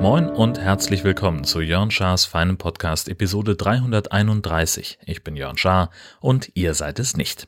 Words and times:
Moin 0.00 0.28
und 0.28 0.58
herzlich 0.58 1.04
willkommen 1.04 1.44
zu 1.44 1.60
Jörn 1.60 1.92
Schars 1.92 2.24
feinem 2.24 2.58
Podcast 2.58 3.08
Episode 3.08 3.54
331. 3.54 4.98
Ich 5.06 5.22
bin 5.22 5.36
Jörn 5.36 5.56
Schaar 5.56 5.90
und 6.20 6.50
ihr 6.54 6.74
seid 6.74 6.98
es 6.98 7.16
nicht. 7.16 7.46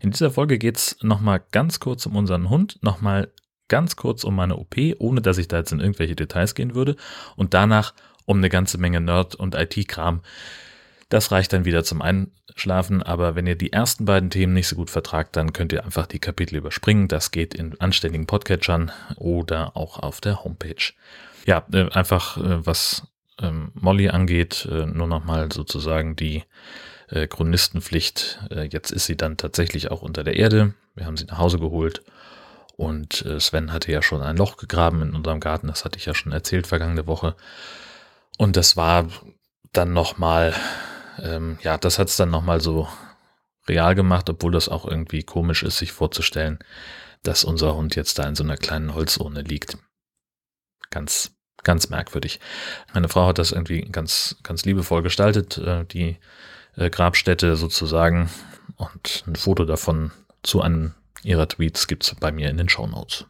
In 0.00 0.10
dieser 0.10 0.30
Folge 0.30 0.58
geht 0.58 0.78
es 0.78 0.96
nochmal 1.02 1.42
ganz 1.52 1.78
kurz 1.78 2.06
um 2.06 2.16
unseren 2.16 2.48
Hund, 2.48 2.78
nochmal 2.82 3.30
ganz 3.68 3.96
kurz 3.96 4.24
um 4.24 4.34
meine 4.34 4.56
OP, 4.56 4.76
ohne 4.98 5.20
dass 5.20 5.38
ich 5.38 5.46
da 5.46 5.58
jetzt 5.58 5.72
in 5.72 5.80
irgendwelche 5.80 6.16
Details 6.16 6.54
gehen 6.54 6.74
würde 6.74 6.96
und 7.36 7.54
danach 7.54 7.94
um 8.24 8.38
eine 8.38 8.48
ganze 8.48 8.78
Menge 8.78 9.00
Nerd- 9.00 9.34
und 9.34 9.54
IT-Kram. 9.54 10.22
Das 11.12 11.30
reicht 11.30 11.52
dann 11.52 11.66
wieder 11.66 11.84
zum 11.84 12.00
Einschlafen, 12.00 13.02
aber 13.02 13.34
wenn 13.34 13.46
ihr 13.46 13.54
die 13.54 13.70
ersten 13.70 14.06
beiden 14.06 14.30
Themen 14.30 14.54
nicht 14.54 14.66
so 14.66 14.76
gut 14.76 14.88
vertragt, 14.88 15.36
dann 15.36 15.52
könnt 15.52 15.70
ihr 15.74 15.84
einfach 15.84 16.06
die 16.06 16.18
Kapitel 16.18 16.56
überspringen. 16.56 17.06
Das 17.06 17.30
geht 17.30 17.52
in 17.52 17.78
anständigen 17.82 18.26
Podcatchern 18.26 18.92
oder 19.16 19.76
auch 19.76 19.98
auf 19.98 20.22
der 20.22 20.42
Homepage. 20.42 20.94
Ja, 21.44 21.66
äh, 21.70 21.90
einfach 21.90 22.38
äh, 22.38 22.66
was 22.66 23.08
ähm, 23.42 23.72
Molly 23.74 24.08
angeht, 24.08 24.66
äh, 24.72 24.86
nur 24.86 25.06
nochmal 25.06 25.52
sozusagen 25.52 26.16
die 26.16 26.44
Chronistenpflicht. 27.28 28.48
Jetzt 28.70 28.90
ist 28.90 29.04
sie 29.04 29.18
dann 29.18 29.36
tatsächlich 29.36 29.90
auch 29.90 30.00
unter 30.00 30.24
der 30.24 30.36
Erde. 30.36 30.72
Wir 30.94 31.04
haben 31.04 31.18
sie 31.18 31.26
nach 31.26 31.36
Hause 31.36 31.58
geholt. 31.58 32.00
Und 32.76 33.26
Sven 33.38 33.70
hatte 33.70 33.92
ja 33.92 34.00
schon 34.00 34.22
ein 34.22 34.38
Loch 34.38 34.56
gegraben 34.56 35.02
in 35.02 35.14
unserem 35.14 35.38
Garten. 35.38 35.66
Das 35.66 35.84
hatte 35.84 35.98
ich 35.98 36.06
ja 36.06 36.14
schon 36.14 36.32
erzählt 36.32 36.66
vergangene 36.66 37.06
Woche. 37.06 37.36
Und 38.38 38.56
das 38.56 38.78
war 38.78 39.08
dann 39.72 39.92
nochmal, 39.92 40.54
ähm, 41.22 41.58
ja, 41.62 41.78
das 41.78 41.98
hat 41.98 42.08
es 42.08 42.16
dann 42.16 42.30
nochmal 42.30 42.60
so 42.60 42.88
real 43.68 43.94
gemacht, 43.94 44.28
obwohl 44.28 44.52
das 44.52 44.68
auch 44.68 44.84
irgendwie 44.86 45.22
komisch 45.22 45.62
ist, 45.62 45.78
sich 45.78 45.92
vorzustellen, 45.92 46.58
dass 47.22 47.44
unser 47.44 47.74
Hund 47.76 47.94
jetzt 47.94 48.18
da 48.18 48.24
in 48.24 48.34
so 48.34 48.42
einer 48.42 48.56
kleinen 48.56 48.94
Holzurne 48.94 49.42
liegt 49.42 49.78
ganz, 50.90 51.32
ganz 51.62 51.88
merkwürdig. 51.88 52.40
Meine 52.92 53.08
Frau 53.08 53.28
hat 53.28 53.38
das 53.38 53.52
irgendwie 53.52 53.82
ganz, 53.82 54.36
ganz 54.42 54.64
liebevoll 54.64 55.02
gestaltet, 55.02 55.58
äh, 55.58 55.84
die 55.84 56.18
äh, 56.76 56.90
Grabstätte 56.90 57.56
sozusagen. 57.56 58.28
Und 58.76 59.24
ein 59.26 59.36
Foto 59.36 59.64
davon 59.64 60.10
zu 60.42 60.60
einem 60.60 60.94
ihrer 61.22 61.48
Tweets 61.48 61.86
gibt 61.86 62.04
es 62.04 62.14
bei 62.16 62.32
mir 62.32 62.50
in 62.50 62.56
den 62.56 62.68
Show 62.68 62.86
Notes. 62.86 63.26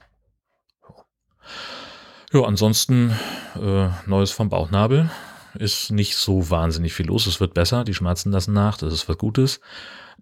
Ja, 2.33 2.43
ansonsten 2.45 3.11
äh, 3.57 3.89
Neues 4.07 4.31
vom 4.31 4.49
Bauchnabel. 4.49 5.11
Ist 5.55 5.91
nicht 5.91 6.17
so 6.17 6.51
wahnsinnig 6.51 6.95
viel 6.95 7.07
los. 7.07 7.27
Es 7.27 7.41
wird 7.41 7.55
besser, 7.55 7.85
die 7.85 7.95
Schmerzen 7.95 8.33
lassen 8.33 8.53
nach, 8.53 8.79
das 8.79 8.93
ist 8.93 9.09
was 9.09 9.19
Gutes. 9.19 9.61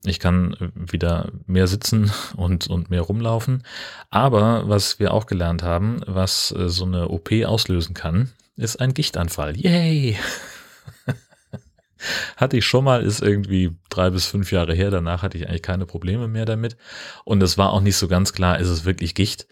Ich 0.05 0.19
kann 0.19 0.56
wieder 0.75 1.31
mehr 1.47 1.67
sitzen 1.67 2.11
und, 2.36 2.67
und 2.69 2.91
mehr 2.91 3.03
rumlaufen. 3.03 3.64
Aber 4.11 4.69
was 4.69 4.98
wir 4.98 5.12
auch 5.12 5.27
gelernt 5.27 5.62
haben, 5.62 6.01
was 6.06 6.53
äh, 6.53 6.69
so 6.69 6.84
eine 6.84 7.08
OP 7.08 7.31
auslösen 7.45 7.95
kann, 7.95 8.31
ist 8.56 8.81
ein 8.81 8.95
Gichtanfall. 8.95 9.56
Yay! 9.56 10.19
hatte 12.36 12.56
ich 12.56 12.64
schon 12.64 12.84
mal, 12.84 13.03
ist 13.03 13.20
irgendwie 13.20 13.77
drei 13.89 14.11
bis 14.11 14.27
fünf 14.27 14.53
Jahre 14.53 14.75
her. 14.75 14.91
Danach 14.91 15.23
hatte 15.23 15.39
ich 15.39 15.48
eigentlich 15.48 15.62
keine 15.62 15.86
Probleme 15.86 16.28
mehr 16.28 16.47
damit. 16.47 16.77
Und 17.25 17.42
es 17.42 17.58
war 17.58 17.73
auch 17.73 17.81
nicht 17.81 17.97
so 17.97 18.08
ganz 18.08 18.33
klar, 18.33 18.58
ist 18.58 18.69
es 18.69 18.84
wirklich 18.84 19.14
Gicht? 19.14 19.47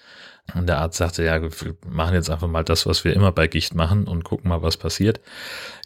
Und 0.55 0.67
der 0.67 0.79
Arzt 0.79 0.97
sagte, 0.97 1.25
ja, 1.25 1.43
wir 1.43 1.51
machen 1.87 2.15
jetzt 2.15 2.31
einfach 2.31 2.49
mal 2.49 2.65
das, 2.65 2.87
was 2.87 3.05
wir 3.05 3.13
immer 3.13 3.33
bei 3.33 3.47
Gicht 3.47 3.75
machen 3.75 4.09
und 4.09 4.25
gucken 4.25 4.49
mal, 4.49 4.63
was 4.63 4.79
passiert. 4.79 5.21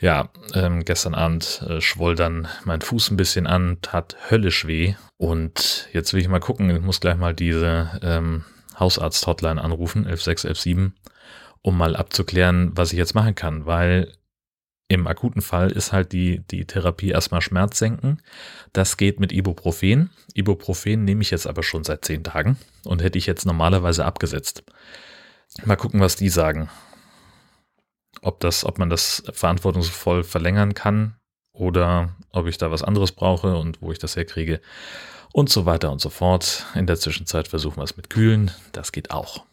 Ja, 0.01 0.29
ähm, 0.55 0.85
gestern 0.85 1.15
Abend 1.15 1.65
äh, 1.69 1.81
schwoll 1.81 2.15
dann 2.15 2.47
mein 2.65 2.81
Fuß 2.81 3.11
ein 3.11 3.17
bisschen 3.17 3.47
an, 3.47 3.79
tat 3.83 4.17
höllisch 4.31 4.67
weh. 4.67 4.95
Und 5.17 5.89
jetzt 5.93 6.13
will 6.13 6.21
ich 6.21 6.29
mal 6.29 6.39
gucken, 6.39 6.71
ich 6.71 6.81
muss 6.81 7.01
gleich 7.01 7.17
mal 7.17 7.35
diese 7.35 8.01
ähm, 8.03 8.45
Hausarzt-Hotline 8.79 9.63
anrufen, 9.63 10.07
11617, 10.07 10.95
um 11.63 11.77
mal 11.77 11.97
abzuklären, 11.97 12.71
was 12.75 12.93
ich 12.93 12.99
jetzt 12.99 13.15
machen 13.15 13.35
kann, 13.35 13.67
weil 13.67 14.13
im 14.93 15.07
akuten 15.07 15.43
Fall 15.43 15.71
ist 15.71 15.93
halt 15.93 16.13
die, 16.13 16.41
die 16.51 16.65
Therapie 16.65 17.11
erstmal 17.11 17.41
Schmerz 17.41 17.79
senken. 17.79 18.19
Das 18.73 18.97
geht 18.97 19.21
mit 19.21 19.33
Ibuprofen. 19.33 20.11
Ibuprofen 20.35 21.05
nehme 21.05 21.23
ich 21.23 21.31
jetzt 21.31 21.47
aber 21.47 21.63
schon 21.63 21.85
seit 21.85 22.05
zehn 22.05 22.25
Tagen 22.25 22.59
und 22.85 23.03
hätte 23.03 23.19
ich 23.19 23.27
jetzt 23.27 23.47
normalerweise 23.47 24.05
abgesetzt. 24.05 24.65
Mal 25.65 25.77
gucken, 25.77 26.01
was 26.01 26.17
die 26.17 26.29
sagen. 26.29 26.69
Ob 28.21 28.41
das, 28.41 28.65
ob 28.65 28.79
man 28.79 28.91
das 28.91 29.23
verantwortungsvoll 29.33 30.25
verlängern 30.25 30.75
kann 30.75 31.17
oder 31.53 32.15
ob 32.31 32.47
ich 32.47 32.59
da 32.59 32.71
was 32.71 32.83
anderes 32.83 33.13
brauche 33.13 33.57
und 33.57 33.83
wo 33.83 33.93
ich 33.93 33.99
das 33.99 34.17
herkriege 34.17 34.61
und 35.33 35.51
so 35.51 35.67
weiter 35.67 35.91
und 35.91 36.01
so 36.01 36.11
fort. 36.11 36.67
In 36.75 36.87
der 36.87 36.99
Zwischenzeit 36.99 37.49
versuchen 37.49 37.79
wir 37.79 37.85
es 37.85 37.97
mit 37.97 38.11
Kühlen. 38.11 38.51
Das 38.73 38.93
geht 38.93 39.11
auch. 39.11 39.45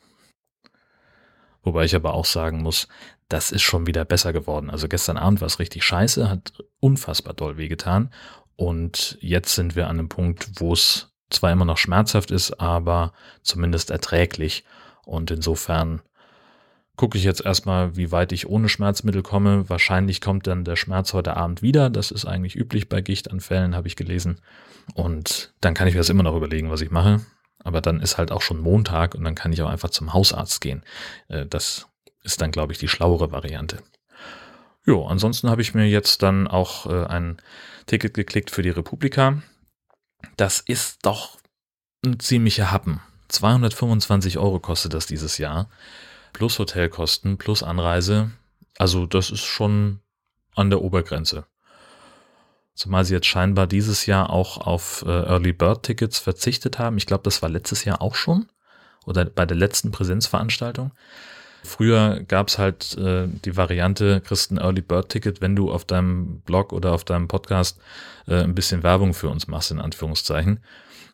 Wobei 1.63 1.83
ich 1.85 1.95
aber 1.95 2.13
auch 2.13 2.25
sagen 2.25 2.61
muss, 2.61 2.87
das 3.27 3.51
ist 3.51 3.61
schon 3.61 3.85
wieder 3.87 4.05
besser 4.05 4.33
geworden. 4.33 4.69
Also 4.69 4.87
gestern 4.87 5.17
Abend 5.17 5.41
war 5.41 5.47
es 5.47 5.59
richtig 5.59 5.83
scheiße, 5.83 6.29
hat 6.29 6.53
unfassbar 6.79 7.33
doll 7.33 7.57
wehgetan. 7.57 8.11
Und 8.55 9.17
jetzt 9.21 9.55
sind 9.55 9.75
wir 9.75 9.87
an 9.87 9.99
einem 9.99 10.09
Punkt, 10.09 10.49
wo 10.55 10.73
es 10.73 11.13
zwar 11.29 11.51
immer 11.51 11.65
noch 11.65 11.77
schmerzhaft 11.77 12.31
ist, 12.31 12.59
aber 12.59 13.13
zumindest 13.43 13.91
erträglich. 13.91 14.65
Und 15.05 15.31
insofern 15.31 16.01
gucke 16.95 17.17
ich 17.17 17.23
jetzt 17.23 17.45
erstmal, 17.45 17.95
wie 17.95 18.11
weit 18.11 18.31
ich 18.31 18.49
ohne 18.49 18.67
Schmerzmittel 18.67 19.23
komme. 19.23 19.69
Wahrscheinlich 19.69 20.19
kommt 20.19 20.47
dann 20.47 20.65
der 20.65 20.75
Schmerz 20.75 21.13
heute 21.13 21.37
Abend 21.37 21.61
wieder. 21.61 21.89
Das 21.89 22.11
ist 22.11 22.25
eigentlich 22.25 22.55
üblich 22.55 22.89
bei 22.89 22.99
Gichtanfällen, 22.99 23.75
habe 23.75 23.87
ich 23.87 23.95
gelesen. 23.95 24.41
Und 24.95 25.53
dann 25.61 25.73
kann 25.75 25.87
ich 25.87 25.93
mir 25.93 26.01
das 26.01 26.09
immer 26.09 26.23
noch 26.23 26.35
überlegen, 26.35 26.69
was 26.69 26.81
ich 26.81 26.91
mache. 26.91 27.21
Aber 27.63 27.81
dann 27.81 28.01
ist 28.01 28.17
halt 28.17 28.31
auch 28.31 28.41
schon 28.41 28.59
Montag 28.59 29.15
und 29.15 29.23
dann 29.23 29.35
kann 29.35 29.51
ich 29.51 29.61
auch 29.61 29.69
einfach 29.69 29.89
zum 29.89 30.13
Hausarzt 30.13 30.61
gehen. 30.61 30.83
Äh, 31.27 31.45
das 31.45 31.87
ist 32.23 32.41
dann, 32.41 32.51
glaube 32.51 32.73
ich, 32.73 32.79
die 32.79 32.87
schlauere 32.87 33.31
Variante. 33.31 33.81
Jo, 34.85 35.05
ansonsten 35.05 35.49
habe 35.49 35.61
ich 35.61 35.73
mir 35.73 35.87
jetzt 35.87 36.23
dann 36.23 36.47
auch 36.47 36.85
äh, 36.85 37.05
ein 37.05 37.37
Ticket 37.85 38.13
geklickt 38.13 38.51
für 38.51 38.61
die 38.61 38.69
Republika. 38.69 39.41
Das 40.37 40.59
ist 40.59 41.05
doch 41.05 41.37
ein 42.03 42.19
ziemlicher 42.19 42.71
Happen. 42.71 43.01
225 43.29 44.37
Euro 44.37 44.59
kostet 44.59 44.93
das 44.93 45.05
dieses 45.05 45.37
Jahr. 45.37 45.69
Plus 46.33 46.57
Hotelkosten, 46.59 47.37
plus 47.37 47.63
Anreise. 47.63 48.31
Also 48.77 49.05
das 49.05 49.29
ist 49.29 49.43
schon 49.43 49.99
an 50.55 50.69
der 50.69 50.81
Obergrenze. 50.81 51.45
Zumal 52.79 53.03
sie 53.03 53.13
jetzt 53.13 53.27
scheinbar 53.27 53.67
dieses 53.67 54.05
Jahr 54.05 54.29
auch 54.29 54.57
auf 54.57 55.03
äh, 55.05 55.09
Early 55.09 55.51
Bird 55.51 55.83
Tickets 55.83 56.17
verzichtet 56.17 56.79
haben. 56.79 56.95
Ich 56.95 57.05
glaube, 57.05 57.23
das 57.25 57.41
war 57.41 57.49
letztes 57.49 57.83
Jahr 57.83 58.01
auch 58.01 58.15
schon. 58.15 58.47
Oder 59.05 59.25
bei 59.25 59.45
der 59.45 59.57
letzten 59.57 59.91
Präsenzveranstaltung. 59.91 60.93
Früher 61.61 62.21
gab 62.25 62.47
es 62.47 62.57
halt 62.57 62.97
äh, 62.97 63.27
die 63.27 63.57
Variante, 63.57 64.21
kriegst 64.21 64.51
ein 64.51 64.59
Early 64.59 64.79
Bird 64.79 65.09
Ticket, 65.09 65.41
wenn 65.41 65.57
du 65.57 65.73
auf 65.73 65.83
deinem 65.83 66.39
Blog 66.45 66.71
oder 66.71 66.93
auf 66.93 67.03
deinem 67.03 67.27
Podcast 67.27 67.81
äh, 68.29 68.43
ein 68.43 68.55
bisschen 68.55 68.81
Werbung 68.81 69.13
für 69.13 69.27
uns 69.27 69.47
machst, 69.47 69.71
in 69.71 69.81
Anführungszeichen. 69.81 70.63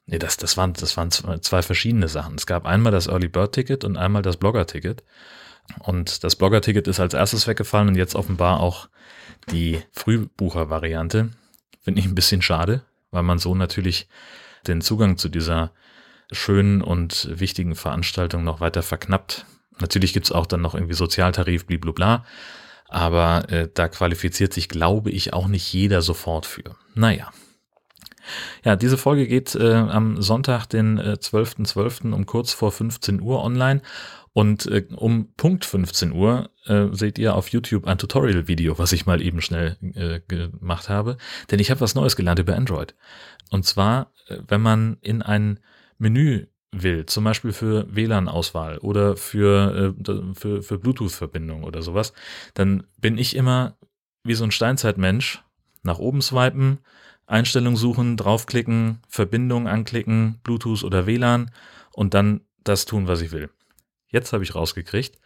Nee, 0.05 0.19
das, 0.19 0.37
das, 0.37 0.57
waren, 0.57 0.73
das 0.73 0.95
waren 0.97 1.09
zwei 1.09 1.63
verschiedene 1.63 2.09
Sachen. 2.09 2.35
Es 2.35 2.45
gab 2.45 2.67
einmal 2.67 2.91
das 2.91 3.07
Early 3.07 3.27
Bird 3.27 3.53
Ticket 3.53 3.83
und 3.83 3.97
einmal 3.97 4.21
das 4.21 4.37
Blogger 4.37 4.67
Ticket. 4.67 5.03
Und 5.79 6.23
das 6.23 6.35
Blogger 6.35 6.61
Ticket 6.61 6.87
ist 6.87 6.99
als 6.99 7.15
erstes 7.15 7.47
weggefallen 7.47 7.87
und 7.87 7.95
jetzt 7.95 8.13
offenbar 8.13 8.59
auch 8.59 8.87
die 9.49 9.81
Frühbucher-Variante. 9.93 11.31
Finde 11.85 11.99
ich 11.99 12.07
ein 12.07 12.15
bisschen 12.15 12.41
schade, 12.41 12.81
weil 13.11 13.21
man 13.21 13.37
so 13.37 13.53
natürlich 13.53 14.07
den 14.65 14.81
Zugang 14.81 15.19
zu 15.19 15.29
dieser 15.29 15.71
schönen 16.31 16.81
und 16.81 17.29
wichtigen 17.39 17.75
Veranstaltung 17.75 18.43
noch 18.43 18.59
weiter 18.59 18.81
verknappt. 18.81 19.45
Natürlich 19.77 20.11
gibt's 20.11 20.31
auch 20.31 20.47
dann 20.47 20.61
noch 20.61 20.73
irgendwie 20.73 20.95
Sozialtarif, 20.95 21.67
bliblubla. 21.67 22.25
Aber 22.89 23.51
äh, 23.51 23.69
da 23.71 23.87
qualifiziert 23.87 24.51
sich, 24.51 24.67
glaube 24.67 25.11
ich, 25.11 25.33
auch 25.33 25.47
nicht 25.47 25.71
jeder 25.71 26.01
sofort 26.01 26.47
für. 26.47 26.75
Naja. 26.95 27.31
Ja, 28.63 28.75
diese 28.75 28.97
Folge 28.97 29.27
geht 29.27 29.53
äh, 29.53 29.73
am 29.75 30.19
Sonntag, 30.23 30.65
den 30.65 30.97
äh, 30.97 31.17
12.12. 31.21 31.67
.12. 31.71 32.13
um 32.13 32.25
kurz 32.25 32.51
vor 32.51 32.71
15 32.71 33.21
Uhr 33.21 33.43
online 33.43 33.83
und 34.35 34.65
äh, 34.65 34.85
um 34.97 35.33
Punkt 35.37 35.63
15 35.63 36.11
Uhr 36.11 36.49
äh, 36.65 36.87
seht 36.91 37.17
ihr 37.17 37.35
auf 37.35 37.47
YouTube 37.47 37.87
ein 37.87 37.97
Tutorial-Video, 37.97 38.77
was 38.77 38.91
ich 38.91 39.05
mal 39.05 39.21
eben 39.21 39.39
schnell 39.39 39.77
äh, 39.95 40.19
gemacht 40.27 40.89
habe. 40.89 41.15
Denn 41.49 41.59
ich 41.59 41.71
habe 41.71 41.79
was 41.79 41.95
Neues 41.95 42.17
gelernt 42.17 42.39
über 42.39 42.53
Android. 42.53 42.95
Und 43.49 43.63
zwar, 43.63 44.11
äh, 44.27 44.39
wenn 44.45 44.59
man 44.59 44.97
in 44.99 45.21
ein 45.21 45.61
Menü 45.99 46.47
will, 46.73 47.05
zum 47.05 47.23
Beispiel 47.23 47.53
für 47.53 47.87
WLAN-Auswahl 47.95 48.79
oder 48.79 49.15
für, 49.15 49.95
äh, 50.05 50.33
für, 50.33 50.61
für 50.61 50.79
Bluetooth-Verbindung 50.79 51.63
oder 51.63 51.81
sowas, 51.81 52.11
dann 52.55 52.83
bin 52.99 53.17
ich 53.17 53.37
immer 53.37 53.77
wie 54.25 54.35
so 54.35 54.43
ein 54.43 54.51
Steinzeitmensch 54.51 55.43
nach 55.81 55.97
oben 55.97 56.21
swipen, 56.21 56.79
Einstellung 57.25 57.77
suchen, 57.77 58.17
draufklicken, 58.17 58.99
Verbindung 59.07 59.69
anklicken, 59.69 60.41
Bluetooth 60.43 60.83
oder 60.83 61.07
WLAN 61.07 61.51
und 61.93 62.13
dann 62.13 62.41
das 62.65 62.83
tun, 62.83 63.07
was 63.07 63.21
ich 63.21 63.31
will. 63.31 63.49
Jetzt 64.15 64.31
habe 64.31 64.45
ich 64.45 64.55
rausgekriegt, 64.55 65.19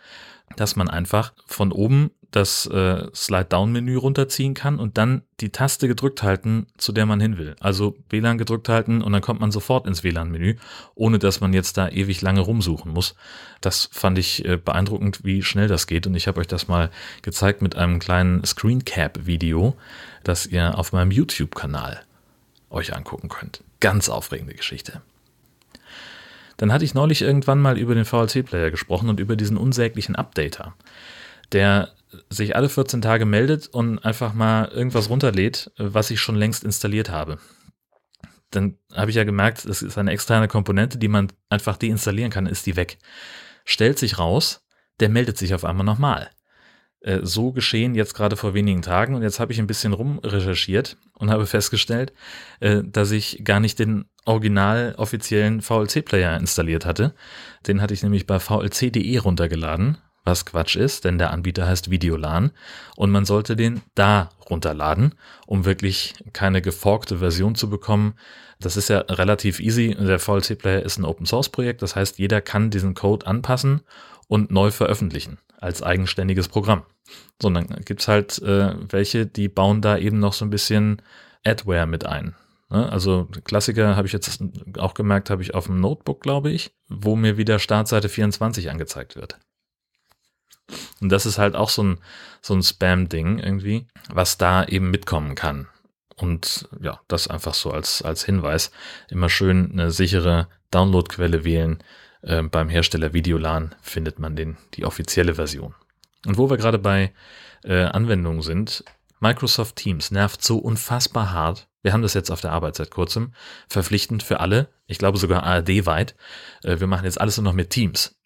dass 0.56 0.76
man 0.76 0.90
einfach 0.90 1.34
von 1.46 1.72
oben 1.72 2.10
das 2.32 2.66
äh, 2.66 3.06
Slide-Down-Menü 3.14 3.98
runterziehen 3.98 4.56
kann 4.56 4.80
und 4.80 4.98
dann 4.98 5.22
die 5.42 5.52
Taste 5.52 5.88
gedrückt 5.88 6.24
halten, 6.24 6.66
zu 6.78 6.92
der 6.92 7.06
man 7.06 7.20
hin 7.20 7.38
will. 7.38 7.56
Also 7.60 7.96
WLAN 8.10 8.40
gedrückt 8.40 8.68
halten 8.68 9.04
und 9.04 9.14
dann 9.14 9.22
kommt 9.22 9.42
man 9.42 9.52
sofort 9.52 9.86
ins 9.86 10.04
WLAN-Menü, 10.04 10.56
ohne 10.96 11.20
dass 11.20 11.40
man 11.40 11.54
jetzt 11.54 11.78
da 11.78 11.88
ewig 11.88 12.22
lange 12.22 12.42
rumsuchen 12.42 12.92
muss. 12.92 13.14
Das 13.62 13.90
fand 13.92 14.18
ich 14.18 14.44
äh, 14.44 14.58
beeindruckend, 14.58 15.24
wie 15.24 15.44
schnell 15.44 15.68
das 15.68 15.86
geht 15.86 16.08
und 16.08 16.16
ich 16.16 16.28
habe 16.28 16.40
euch 16.40 16.48
das 16.48 16.68
mal 16.68 16.90
gezeigt 17.22 17.62
mit 17.62 17.76
einem 17.76 18.00
kleinen 18.00 18.44
Screencap-Video, 18.44 19.76
das 20.24 20.48
ihr 20.48 20.80
auf 20.80 20.94
meinem 20.94 21.12
YouTube-Kanal 21.12 22.02
euch 22.72 22.96
angucken 22.96 23.30
könnt. 23.30 23.64
Ganz 23.82 24.10
aufregende 24.10 24.56
Geschichte. 24.56 25.04
Dann 26.60 26.74
hatte 26.74 26.84
ich 26.84 26.94
neulich 26.94 27.22
irgendwann 27.22 27.62
mal 27.62 27.78
über 27.78 27.96
den 27.96 28.04
VLC-Player 28.04 28.70
gesprochen 28.70 29.08
und 29.08 29.22
über 29.22 29.38
diesen 29.38 29.56
unsäglichen 29.56 30.18
Updater, 30.18 30.76
der 31.54 31.94
sich 32.30 32.58
alle 32.58 32.68
14 32.68 33.02
Tage 33.02 33.26
meldet 33.26 33.68
und 33.68 34.00
einfach 34.00 34.34
mal 34.34 34.68
irgendwas 34.68 35.10
runterlädt, 35.10 35.72
was 35.78 36.12
ich 36.12 36.20
schon 36.20 36.36
längst 36.36 36.66
installiert 36.66 37.10
habe. 37.10 37.40
Dann 38.52 38.78
habe 38.94 39.10
ich 39.10 39.16
ja 39.16 39.24
gemerkt, 39.24 39.70
das 39.70 39.82
ist 39.82 39.98
eine 39.98 40.12
externe 40.12 40.50
Komponente, 40.50 40.98
die 40.98 41.08
man 41.08 41.32
einfach 41.48 41.78
deinstallieren 41.78 42.32
kann, 42.32 42.46
ist 42.46 42.66
die 42.66 42.76
weg. 42.76 42.98
Stellt 43.64 43.98
sich 43.98 44.20
raus, 44.20 44.66
der 45.00 45.08
meldet 45.08 45.38
sich 45.38 45.54
auf 45.54 45.64
einmal 45.64 45.86
nochmal. 45.86 46.30
Äh, 47.02 47.20
so 47.24 47.52
geschehen 47.54 47.96
jetzt 47.96 48.14
gerade 48.14 48.36
vor 48.36 48.54
wenigen 48.54 48.82
Tagen 48.82 49.16
und 49.16 49.22
jetzt 49.22 49.40
habe 49.40 49.54
ich 49.54 49.60
ein 49.60 49.68
bisschen 49.68 49.94
rumrecherchiert 49.94 50.98
und 51.14 51.32
habe 51.32 51.46
festgestellt, 51.46 52.12
äh, 52.60 52.82
dass 52.84 53.12
ich 53.12 53.42
gar 53.46 53.62
nicht 53.62 53.80
den 53.80 54.06
original 54.26 54.96
offiziellen 54.98 55.62
VLC-Player 55.62 56.38
installiert 56.38 56.86
hatte. 56.86 57.14
Den 57.68 57.82
hatte 57.82 57.94
ich 57.94 58.04
nämlich 58.04 58.28
bei 58.28 58.40
vlc.de 58.40 59.18
runtergeladen, 59.18 59.98
was 60.26 60.46
Quatsch 60.46 60.76
ist, 60.76 61.06
denn 61.06 61.18
der 61.18 61.32
Anbieter 61.32 61.66
heißt 61.68 61.90
Videolan 61.90 62.52
und 62.98 63.12
man 63.12 63.24
sollte 63.24 63.56
den 63.56 63.82
da 63.96 64.30
runterladen, 64.50 65.16
um 65.48 65.64
wirklich 65.64 66.16
keine 66.34 66.62
geforkte 66.62 67.20
Version 67.20 67.56
zu 67.56 67.70
bekommen. 67.70 68.16
Das 68.60 68.76
ist 68.76 68.90
ja 68.90 69.00
relativ 69.00 69.62
easy. 69.62 69.96
Der 69.98 70.20
VLC-Player 70.20 70.82
ist 70.82 70.98
ein 70.98 71.06
Open-Source-Projekt, 71.06 71.82
das 71.82 71.96
heißt, 71.96 72.20
jeder 72.20 72.42
kann 72.42 72.72
diesen 72.72 72.94
Code 72.94 73.26
anpassen 73.26 73.82
und 74.28 74.52
neu 74.52 74.70
veröffentlichen 74.70 75.38
als 75.60 75.84
eigenständiges 75.84 76.48
Programm. 76.48 76.84
Sondern 77.42 77.68
gibt's 77.86 78.08
halt 78.08 78.40
äh, 78.42 78.76
welche, 78.90 79.26
die 79.26 79.50
bauen 79.50 79.82
da 79.82 79.98
eben 79.98 80.20
noch 80.20 80.34
so 80.34 80.46
ein 80.46 80.50
bisschen 80.50 81.02
Adware 81.44 81.88
mit 81.88 82.06
ein. 82.06 82.36
Ne? 82.70 82.92
Also 82.92 83.28
Klassiker 83.44 83.96
habe 83.96 84.08
ich 84.08 84.14
jetzt 84.14 84.42
auch 84.78 84.94
gemerkt, 84.94 85.30
habe 85.30 85.42
ich 85.42 85.56
auf 85.56 85.66
dem 85.66 85.80
Notebook, 85.80 86.22
glaube 86.22 86.52
ich, 86.52 86.72
wo 86.88 87.16
mir 87.16 87.38
wieder 87.38 87.60
Startseite 87.60 88.10
24 88.10 88.70
angezeigt 88.70 89.16
wird. 89.16 89.40
Und 91.02 91.10
das 91.10 91.26
ist 91.26 91.38
halt 91.38 91.56
auch 91.56 91.70
so 91.70 91.84
ein, 91.84 92.00
so 92.42 92.54
ein 92.54 92.62
Spam-Ding 92.62 93.40
irgendwie, 93.40 93.88
was 94.10 94.38
da 94.38 94.66
eben 94.66 94.92
mitkommen 94.92 95.36
kann. 95.36 95.68
Und 96.16 96.68
ja, 96.82 97.00
das 97.08 97.28
einfach 97.28 97.54
so 97.54 97.72
als, 97.72 98.02
als 98.02 98.26
Hinweis. 98.26 98.72
Immer 99.10 99.30
schön 99.30 99.72
eine 99.72 99.92
sichere 99.92 100.48
Downloadquelle 100.70 101.44
wählen. 101.44 101.82
Äh, 102.22 102.44
beim 102.44 102.70
Hersteller 102.70 103.14
Videolan 103.14 103.76
findet 103.82 104.20
man 104.20 104.36
den, 104.36 104.58
die 104.74 104.86
offizielle 104.86 105.36
Version. 105.36 105.76
Und 106.26 106.38
wo 106.38 106.50
wir 106.50 106.58
gerade 106.58 106.80
bei 106.80 107.14
äh, 107.64 107.84
Anwendungen 107.84 108.42
sind, 108.42 108.84
Microsoft 109.20 109.76
Teams 109.76 110.12
nervt 110.12 110.44
so 110.44 110.58
unfassbar 110.58 111.32
hart, 111.32 111.70
wir 111.82 111.94
haben 111.94 112.02
das 112.02 112.14
jetzt 112.14 112.30
auf 112.30 112.42
der 112.42 112.52
Arbeit 112.52 112.76
seit 112.76 112.92
kurzem. 112.92 113.34
Verpflichtend 113.68 114.24
für 114.24 114.40
alle. 114.40 114.70
Ich 114.86 114.98
glaube 114.98 115.18
sogar 115.18 115.44
ARD-weit. 115.44 116.16
Äh, 116.64 116.80
wir 116.80 116.88
machen 116.88 117.06
jetzt 117.06 117.22
alles 117.22 117.38
nur 117.38 117.46
noch 117.46 117.54
mit 117.54 117.70
Teams. 117.70 118.18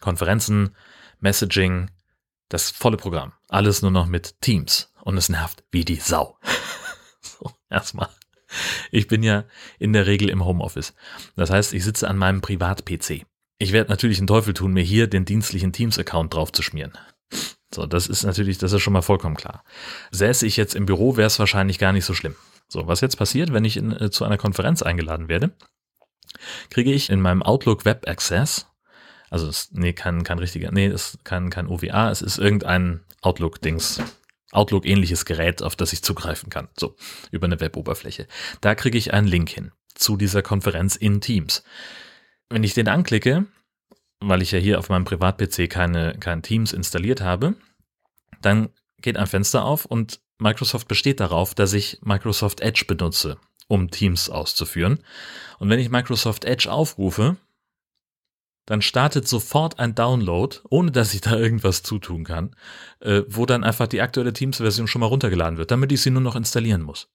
Konferenzen, 0.00 0.76
Messaging, 1.20 1.90
das 2.48 2.70
volle 2.70 2.96
Programm. 2.96 3.32
Alles 3.48 3.82
nur 3.82 3.90
noch 3.90 4.06
mit 4.06 4.40
Teams. 4.40 4.92
Und 5.02 5.16
es 5.16 5.28
nervt 5.28 5.64
wie 5.72 5.84
die 5.84 5.96
Sau. 5.96 6.38
so, 7.20 7.50
erstmal. 7.70 8.08
Ich 8.90 9.08
bin 9.08 9.22
ja 9.22 9.44
in 9.78 9.92
der 9.92 10.06
Regel 10.06 10.28
im 10.28 10.44
Homeoffice. 10.44 10.94
Das 11.36 11.50
heißt, 11.50 11.74
ich 11.74 11.84
sitze 11.84 12.08
an 12.08 12.16
meinem 12.16 12.40
Privat-PC. 12.40 13.26
Ich 13.58 13.72
werde 13.72 13.90
natürlich 13.90 14.18
einen 14.18 14.26
Teufel 14.26 14.54
tun, 14.54 14.72
mir 14.72 14.82
hier 14.82 15.06
den 15.06 15.24
dienstlichen 15.24 15.72
Teams-Account 15.72 16.34
draufzuschmieren. 16.34 16.92
So, 17.74 17.86
das 17.86 18.06
ist 18.06 18.24
natürlich, 18.24 18.58
das 18.58 18.72
ist 18.72 18.82
schon 18.82 18.92
mal 18.92 19.02
vollkommen 19.02 19.36
klar. 19.36 19.64
Säße 20.12 20.46
ich 20.46 20.56
jetzt 20.56 20.74
im 20.74 20.86
Büro, 20.86 21.16
wäre 21.16 21.26
es 21.26 21.38
wahrscheinlich 21.38 21.78
gar 21.78 21.92
nicht 21.92 22.04
so 22.04 22.14
schlimm. 22.14 22.36
So, 22.68 22.86
was 22.86 23.00
jetzt 23.00 23.16
passiert, 23.16 23.52
wenn 23.52 23.64
ich 23.64 23.76
in, 23.76 23.92
äh, 23.92 24.10
zu 24.10 24.24
einer 24.24 24.38
Konferenz 24.38 24.82
eingeladen 24.82 25.28
werde, 25.28 25.52
kriege 26.70 26.92
ich 26.92 27.10
in 27.10 27.20
meinem 27.20 27.42
Outlook 27.42 27.84
Web 27.84 28.08
Access, 28.08 28.66
also 29.30 29.48
es, 29.48 29.70
nee, 29.72 29.92
kein, 29.92 30.22
kein 30.22 30.38
richtiger, 30.38 30.70
nee, 30.72 30.86
ist 30.86 31.24
kein, 31.24 31.50
kein 31.50 31.66
OVA, 31.66 32.10
es 32.10 32.22
ist 32.22 32.38
irgendein 32.38 33.00
Outlook-Dings, 33.22 34.00
Outlook-ähnliches 34.54 35.24
Gerät, 35.24 35.62
auf 35.62 35.76
das 35.76 35.92
ich 35.92 36.02
zugreifen 36.02 36.50
kann, 36.50 36.68
so, 36.78 36.96
über 37.30 37.46
eine 37.46 37.60
Web-Oberfläche. 37.60 38.26
Da 38.60 38.74
kriege 38.74 38.98
ich 38.98 39.12
einen 39.12 39.26
Link 39.26 39.50
hin 39.50 39.72
zu 39.94 40.16
dieser 40.16 40.42
Konferenz 40.42 40.96
in 40.96 41.20
Teams. 41.20 41.62
Wenn 42.50 42.64
ich 42.64 42.74
den 42.74 42.88
anklicke, 42.88 43.46
weil 44.20 44.42
ich 44.42 44.52
ja 44.52 44.58
hier 44.58 44.78
auf 44.78 44.88
meinem 44.88 45.04
Privat-PC 45.04 45.68
keine, 45.68 46.16
kein 46.18 46.42
Teams 46.42 46.72
installiert 46.72 47.20
habe, 47.20 47.54
dann 48.40 48.70
geht 49.00 49.16
ein 49.16 49.26
Fenster 49.26 49.64
auf 49.64 49.84
und 49.84 50.20
Microsoft 50.38 50.88
besteht 50.88 51.20
darauf, 51.20 51.54
dass 51.54 51.72
ich 51.72 51.98
Microsoft 52.02 52.60
Edge 52.60 52.84
benutze, 52.86 53.38
um 53.68 53.90
Teams 53.90 54.28
auszuführen. 54.28 55.00
Und 55.58 55.68
wenn 55.68 55.78
ich 55.78 55.90
Microsoft 55.90 56.44
Edge 56.44 56.70
aufrufe, 56.70 57.36
dann 58.66 58.82
startet 58.82 59.28
sofort 59.28 59.78
ein 59.78 59.94
Download, 59.94 60.56
ohne 60.70 60.90
dass 60.90 61.14
ich 61.14 61.20
da 61.20 61.36
irgendwas 61.36 61.82
zutun 61.82 62.24
kann, 62.24 62.56
äh, 63.00 63.22
wo 63.28 63.46
dann 63.46 63.64
einfach 63.64 63.86
die 63.86 64.00
aktuelle 64.00 64.32
Teams-Version 64.32 64.86
schon 64.86 65.00
mal 65.00 65.06
runtergeladen 65.06 65.58
wird, 65.58 65.70
damit 65.70 65.92
ich 65.92 66.02
sie 66.02 66.10
nur 66.10 66.22
noch 66.22 66.36
installieren 66.36 66.82
muss. 66.82 67.08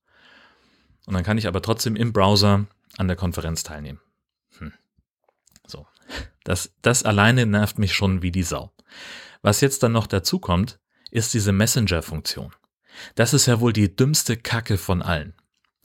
Und 1.05 1.15
dann 1.15 1.23
kann 1.23 1.37
ich 1.37 1.47
aber 1.47 1.61
trotzdem 1.61 1.95
im 1.95 2.13
Browser 2.13 2.65
an 2.97 3.07
der 3.07 3.17
Konferenz 3.17 3.63
teilnehmen. 3.63 3.99
Hm. 4.59 4.73
So, 5.65 5.87
das, 6.43 6.71
das 6.81 7.03
alleine 7.03 7.45
nervt 7.45 7.79
mich 7.79 7.93
schon 7.93 8.21
wie 8.21 8.31
die 8.31 8.43
Sau. 8.43 8.71
Was 9.41 9.61
jetzt 9.61 9.81
dann 9.83 9.93
noch 9.93 10.07
dazu 10.07 10.39
kommt, 10.39 10.79
ist 11.09 11.33
diese 11.33 11.51
Messenger-Funktion. 11.51 12.53
Das 13.15 13.33
ist 13.33 13.45
ja 13.45 13.59
wohl 13.59 13.73
die 13.73 13.95
dümmste 13.95 14.37
Kacke 14.37 14.77
von 14.77 15.01
allen. 15.01 15.33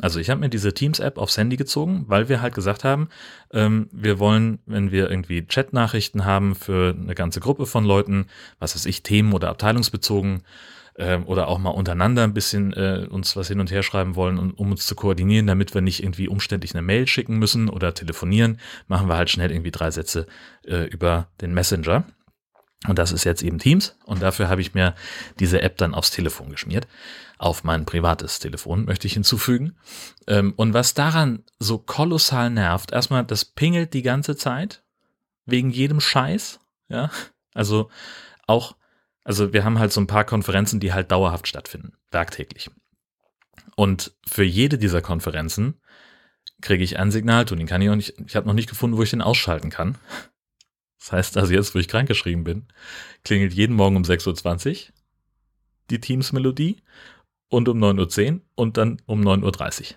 Also 0.01 0.19
ich 0.19 0.29
habe 0.29 0.41
mir 0.41 0.49
diese 0.49 0.75
Teams-App 0.75 1.19
aufs 1.19 1.37
Handy 1.37 1.57
gezogen, 1.57 2.05
weil 2.09 2.29
wir 2.29 2.43
halt 2.43 2.55
gesagt 2.55 2.83
haben, 2.83 3.09
ähm, 3.53 3.89
wir 3.93 4.19
wollen, 4.19 4.59
wenn 4.67 4.91
wir 4.91 5.09
irgendwie 5.09 5.47
Chat-Nachrichten 5.47 6.25
haben 6.25 6.55
für 6.55 6.97
eine 7.01 7.15
ganze 7.15 7.41
Gruppe 7.41 7.65
von 7.67 7.85
Leuten, 7.85 8.27
was 8.59 8.75
weiß 8.75 8.87
ich, 8.87 9.03
Themen 9.03 9.33
oder 9.33 9.51
abteilungsbezogen, 9.51 10.43
ähm, 10.97 11.27
oder 11.27 11.49
auch 11.49 11.59
mal 11.59 11.71
untereinander 11.71 12.23
ein 12.23 12.35
bisschen 12.35 12.73
äh, 12.73 13.07
uns 13.11 13.37
was 13.37 13.49
hin 13.49 13.61
und 13.61 13.71
her 13.71 13.83
schreiben 13.83 14.15
wollen, 14.17 14.39
um, 14.39 14.55
um 14.55 14.71
uns 14.71 14.87
zu 14.87 14.95
koordinieren, 14.95 15.47
damit 15.47 15.75
wir 15.75 15.81
nicht 15.81 16.03
irgendwie 16.03 16.29
umständlich 16.29 16.75
eine 16.75 16.83
Mail 16.83 17.07
schicken 17.07 17.39
müssen 17.39 17.69
oder 17.69 17.95
telefonieren, 17.95 18.59
machen 18.87 19.09
wir 19.09 19.17
halt 19.17 19.31
schnell 19.31 19.51
irgendwie 19.51 19.73
drei 19.73 19.91
Sätze 19.91 20.27
äh, 20.65 20.85
über 20.85 21.29
den 21.41 21.53
Messenger. 21.53 22.05
Und 22.87 22.99
das 22.99 23.13
ist 23.13 23.25
jetzt 23.25 23.43
eben 23.43 23.59
Teams. 23.59 23.97
Und 24.05 24.23
dafür 24.23 24.49
habe 24.49 24.61
ich 24.61 24.75
mir 24.75 24.95
diese 25.39 25.63
App 25.63 25.79
dann 25.79 25.95
aufs 25.95 26.11
Telefon 26.11 26.51
geschmiert. 26.51 26.87
Auf 27.39 27.65
mein 27.65 27.85
privates 27.85 28.39
Telefon 28.39 28.85
möchte 28.85 29.07
ich 29.07 29.15
hinzufügen. 29.15 29.77
Ähm, 30.27 30.53
und 30.57 30.75
was 30.75 30.95
daran 30.95 31.45
so 31.59 31.79
kolossal 31.79 32.51
nervt, 32.51 32.93
erstmal, 32.93 33.25
das 33.25 33.45
pingelt 33.45 33.95
die 33.95 34.03
ganze 34.03 34.37
Zeit. 34.37 34.83
Wegen 35.47 35.71
jedem 35.71 36.01
Scheiß. 36.01 36.61
Ja. 36.89 37.11
Also 37.55 37.91
auch 38.47 38.77
also 39.25 39.55
wir 39.55 39.65
haben 39.65 39.79
halt 39.79 39.93
so 39.93 40.01
ein 40.01 40.07
paar 40.07 40.25
Konferenzen, 40.25 40.81
die 40.81 40.93
halt 40.93 41.11
dauerhaft 41.11 41.49
stattfinden, 41.49 41.95
werktäglich. 42.11 42.71
Und 43.75 44.13
für 44.27 44.45
jede 44.45 44.79
dieser 44.79 45.01
Konferenzen 45.01 45.81
kriege 46.61 46.85
ich 46.85 46.99
einen 46.99 47.11
Signalton. 47.11 47.59
Den 47.59 47.67
kann 47.67 47.83
ich 47.83 47.89
auch 47.89 47.97
nicht, 47.97 48.15
ich 48.27 48.37
habe 48.37 48.47
noch 48.47 48.55
nicht 48.55 48.69
gefunden, 48.69 48.99
wo 48.99 49.03
ich 49.03 49.11
den 49.11 49.23
ausschalten 49.23 49.71
kann. 49.71 49.97
Das 51.05 51.13
heißt 51.13 51.37
also 51.37 51.53
jetzt, 51.53 51.75
wo 51.75 51.79
ich 51.79 51.89
krankgeschrieben 51.89 52.45
bin, 52.45 52.65
klingelt 53.25 53.53
jeden 53.53 53.77
Morgen 53.77 53.97
um 53.97 54.05
6.20 54.05 54.71
Uhr 54.71 54.95
die 55.91 56.01
Teams-Melodie 56.01 56.79
und 57.51 57.69
um 57.69 57.79
9.10 57.79 58.33
Uhr 58.33 58.41
und 58.55 58.79
dann 58.79 59.03
um 59.05 59.21
9.30 59.21 59.81
Uhr. 59.81 59.97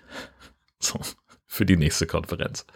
So 0.80 1.00
für 1.46 1.64
die 1.64 1.78
nächste 1.78 2.06
Konferenz. 2.06 2.66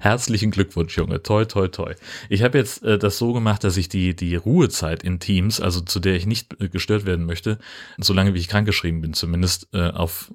Herzlichen 0.00 0.50
Glückwunsch, 0.50 0.96
Junge. 0.98 1.22
Toi, 1.22 1.44
toi, 1.44 1.68
toi. 1.68 1.94
Ich 2.28 2.42
habe 2.42 2.58
jetzt 2.58 2.82
äh, 2.82 2.98
das 2.98 3.18
so 3.18 3.32
gemacht, 3.32 3.62
dass 3.62 3.76
ich 3.76 3.88
die, 3.88 4.16
die 4.16 4.34
Ruhezeit 4.34 5.04
in 5.04 5.20
Teams, 5.20 5.60
also 5.60 5.80
zu 5.80 6.00
der 6.00 6.16
ich 6.16 6.26
nicht 6.26 6.60
äh, 6.60 6.68
gestört 6.68 7.06
werden 7.06 7.24
möchte, 7.24 7.58
solange 7.98 8.34
wie 8.34 8.40
ich 8.40 8.48
krankgeschrieben 8.48 9.00
bin, 9.00 9.14
zumindest 9.14 9.68
äh, 9.72 9.90
auf 9.90 10.34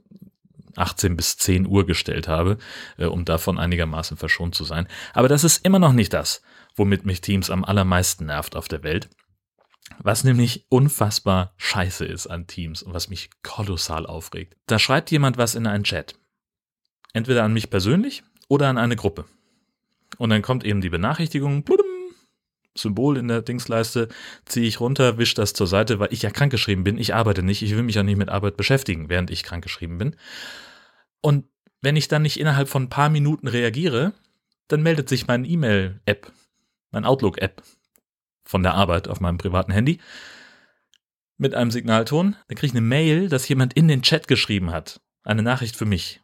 18 0.77 1.17
bis 1.17 1.37
10 1.37 1.67
Uhr 1.67 1.85
gestellt 1.85 2.27
habe, 2.27 2.57
äh, 2.97 3.05
um 3.05 3.25
davon 3.25 3.59
einigermaßen 3.59 4.17
verschont 4.17 4.55
zu 4.55 4.63
sein. 4.63 4.87
Aber 5.13 5.27
das 5.27 5.43
ist 5.43 5.65
immer 5.65 5.79
noch 5.79 5.93
nicht 5.93 6.13
das, 6.13 6.41
womit 6.75 7.05
mich 7.05 7.21
Teams 7.21 7.49
am 7.49 7.63
allermeisten 7.63 8.25
nervt 8.25 8.55
auf 8.55 8.67
der 8.67 8.83
Welt. 8.83 9.09
Was 9.99 10.23
nämlich 10.23 10.65
unfassbar 10.69 11.53
scheiße 11.57 12.05
ist 12.05 12.27
an 12.27 12.47
Teams 12.47 12.81
und 12.81 12.93
was 12.93 13.09
mich 13.09 13.29
kolossal 13.43 14.05
aufregt. 14.05 14.55
Da 14.67 14.79
schreibt 14.79 15.11
jemand 15.11 15.37
was 15.37 15.55
in 15.55 15.67
einen 15.67 15.83
Chat 15.83 16.15
Entweder 17.13 17.43
an 17.43 17.53
mich 17.53 17.69
persönlich 17.69 18.23
oder 18.47 18.69
an 18.69 18.77
eine 18.77 18.95
Gruppe. 18.95 19.25
Und 20.17 20.29
dann 20.29 20.41
kommt 20.41 20.63
eben 20.63 20.81
die 20.81 20.89
Benachrichtigung, 20.89 21.63
bludum, 21.63 21.85
Symbol 22.75 23.17
in 23.17 23.27
der 23.27 23.41
Dingsleiste, 23.41 24.07
ziehe 24.45 24.65
ich 24.65 24.79
runter, 24.79 25.17
wische 25.17 25.35
das 25.35 25.53
zur 25.53 25.67
Seite, 25.67 25.99
weil 25.99 26.13
ich 26.13 26.21
ja 26.21 26.29
krankgeschrieben 26.29 26.83
bin. 26.83 26.97
Ich 26.97 27.13
arbeite 27.13 27.43
nicht, 27.43 27.61
ich 27.61 27.75
will 27.75 27.83
mich 27.83 27.95
ja 27.95 28.03
nicht 28.03 28.17
mit 28.17 28.29
Arbeit 28.29 28.55
beschäftigen, 28.55 29.09
während 29.09 29.29
ich 29.29 29.43
krankgeschrieben 29.43 29.97
bin. 29.97 30.15
Und 31.21 31.45
wenn 31.81 31.97
ich 31.97 32.07
dann 32.07 32.21
nicht 32.21 32.39
innerhalb 32.39 32.69
von 32.69 32.83
ein 32.83 32.89
paar 32.89 33.09
Minuten 33.09 33.47
reagiere, 33.47 34.13
dann 34.67 34.83
meldet 34.83 35.09
sich 35.09 35.27
mein 35.27 35.43
E-Mail-App, 35.43 36.31
mein 36.91 37.05
Outlook-App 37.05 37.63
von 38.43 38.63
der 38.63 38.73
Arbeit 38.73 39.07
auf 39.07 39.19
meinem 39.19 39.37
privaten 39.37 39.71
Handy 39.71 39.99
mit 41.37 41.55
einem 41.55 41.71
Signalton. 41.71 42.35
Dann 42.47 42.55
kriege 42.55 42.67
ich 42.67 42.73
eine 42.73 42.81
Mail, 42.81 43.29
dass 43.29 43.47
jemand 43.47 43.73
in 43.73 43.87
den 43.87 44.03
Chat 44.03 44.27
geschrieben 44.27 44.71
hat. 44.71 45.01
Eine 45.23 45.43
Nachricht 45.43 45.75
für 45.75 45.85
mich. 45.85 46.21